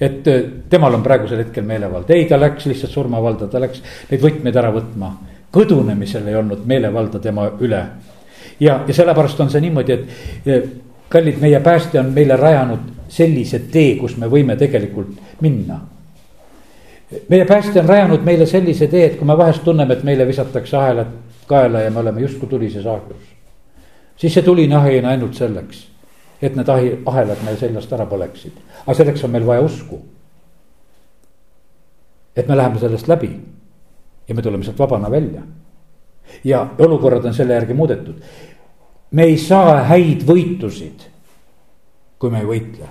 [0.00, 4.24] et äh, temal on praegusel hetkel meelevald, ei, ta läks lihtsalt surmavalda, ta läks neid
[4.24, 5.14] võtmeid ära võtma.
[5.54, 7.80] kõdunemisel ei olnud meelevalda tema üle.
[8.60, 10.70] Ja, ja sellepärast on see niimoodi, et
[11.08, 15.80] kallid, meie päästja on meile rajanud sellise tee, kus me võime tegelikult minna.
[17.28, 20.76] meie päästja on rajanud meile sellise tee, et kui me vahest tunneme, et meile visatakse
[20.76, 23.34] ahelad kaela ja me oleme justkui tulises ahjus.
[24.16, 25.94] siis see tuline ahi on ainult selleks
[26.46, 28.56] et need ahi, ahelad meil seljast ära põleksid.
[28.84, 30.00] aga selleks on meil vaja usku.
[32.36, 33.30] et me läheme sellest läbi
[34.28, 35.42] ja me tuleme sealt vabana välja.
[36.44, 38.14] Ja olukorrad on selle järgi muudetud.
[39.10, 41.08] me ei saa häid võitusid,
[42.18, 42.88] kui me ei võitle.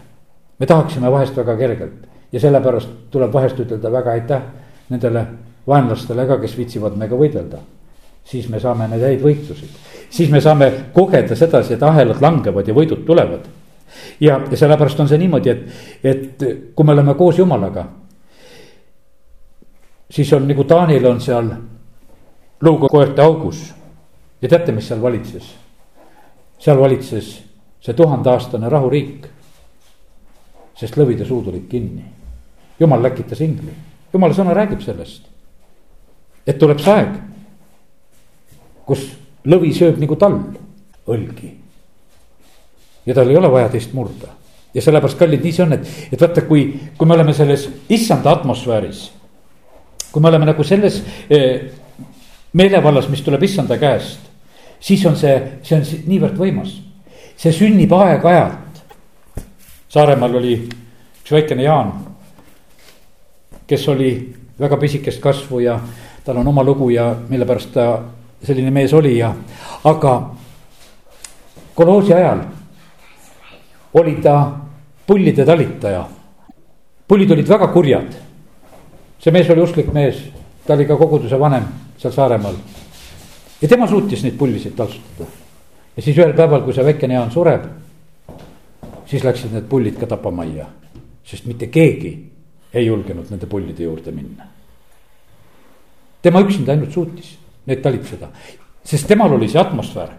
[0.59, 4.41] me tahaksime vahest väga kergelt ja sellepärast tuleb vahest ütelda väga aitäh
[4.89, 5.25] nendele
[5.67, 7.57] vaenlastele ka, kes viitsivad meiega võidelda.
[8.23, 9.81] siis me saame neid häid võitlusid
[10.13, 13.47] siis me saame kogeda sedasi, et ahelad langevad ja võidud tulevad.
[14.19, 15.65] ja, ja sellepärast on see niimoodi, et,
[16.03, 17.85] et kui me oleme koos jumalaga,
[20.09, 21.49] siis on nagu Taanil on seal
[22.63, 23.73] luukoerte augus
[24.41, 25.47] ja teate, mis seal valitses?
[26.59, 27.33] seal valitses
[27.83, 29.27] see tuhandeaastane rahuriik.
[30.75, 32.05] sest lõvide suud olid kinni.
[32.79, 33.73] jumal läkitas ingli,
[34.13, 35.27] jumala sõna räägib sellest.
[36.47, 37.17] et tuleb see aeg,
[38.85, 39.09] kus
[39.45, 40.39] lõvi sööb nagu tall
[41.07, 41.51] õlgi.
[43.05, 44.31] ja tal ei ole vaja teist murda
[44.73, 46.65] ja sellepärast, kallid, nii see on, et, et vaata, kui,
[46.97, 49.11] kui me oleme selles issanda atmosfääris.
[50.11, 51.82] kui me oleme nagu selles eh,
[52.53, 54.19] meelevallas, mis tuleb issanda käest,
[54.79, 56.79] siis on see, see on niivõrd võimas.
[57.37, 58.81] see sünnib aeg-ajalt.
[59.89, 60.53] Saaremaal oli
[61.21, 61.91] üks väikene Jaan,
[63.67, 64.11] kes oli
[64.59, 65.79] väga pisikest kasvu ja
[66.25, 68.03] tal on oma lugu ja mille pärast ta
[68.43, 69.33] selline mees oli ja,
[69.83, 70.13] aga
[71.75, 72.43] kolhoosi ajal
[73.93, 74.51] oli ta
[75.07, 76.05] pullide talitaja.
[77.07, 78.13] pullid olid väga kurjad.
[79.19, 80.17] see mees oli usklik mees,
[80.67, 81.63] ta oli ka koguduse vanem
[81.97, 82.55] seal Saaremaal.
[83.61, 85.29] ja tema suutis neid pullisid taltsutada.
[85.95, 87.65] ja siis ühel päeval, kui see väikene Jaan sureb,
[89.05, 90.65] siis läksid need pullid ka tapamajja,
[91.23, 92.13] sest mitte keegi
[92.73, 94.43] ei julgenud nende pullide juurde minna.
[96.21, 98.27] tema üksinda ainult suutis need talitseda.
[98.83, 100.09] sest temal oli see atmosfäär,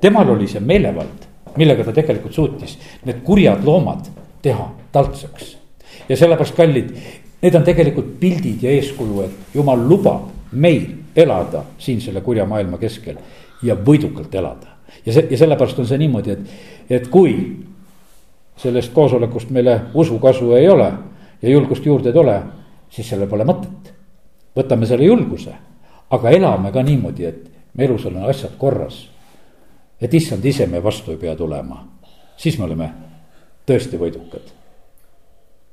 [0.00, 4.08] temal oli see meelevald, millega ta tegelikult suutis need kurjad loomad
[4.42, 5.56] teha taltsaks.
[6.08, 6.96] ja sellepärast, kallid,
[7.44, 10.86] need on tegelikult pildid ja eeskuju, et jumal lubab meil
[11.16, 13.18] elada siin selle kurja maailma keskel
[13.62, 14.78] ja võidukalt elada.
[15.04, 16.54] ja see, ja sellepärast on see niimoodi, et,
[16.90, 17.34] et kui
[18.56, 20.88] sellest koosolekust meile usu kasu ei ole
[21.42, 22.40] ja julgust juurde ei tule,
[22.90, 23.92] siis sellel pole mõtet.
[24.56, 25.52] võtame selle julguse
[26.10, 29.08] aga elame ka niimoodi, et me elus on asjad korras.
[30.00, 31.84] et issand ise me vastu ei pea tulema,
[32.36, 32.92] siis me oleme
[33.66, 34.54] tõesti võidukad.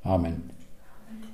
[0.06, 0.51] amin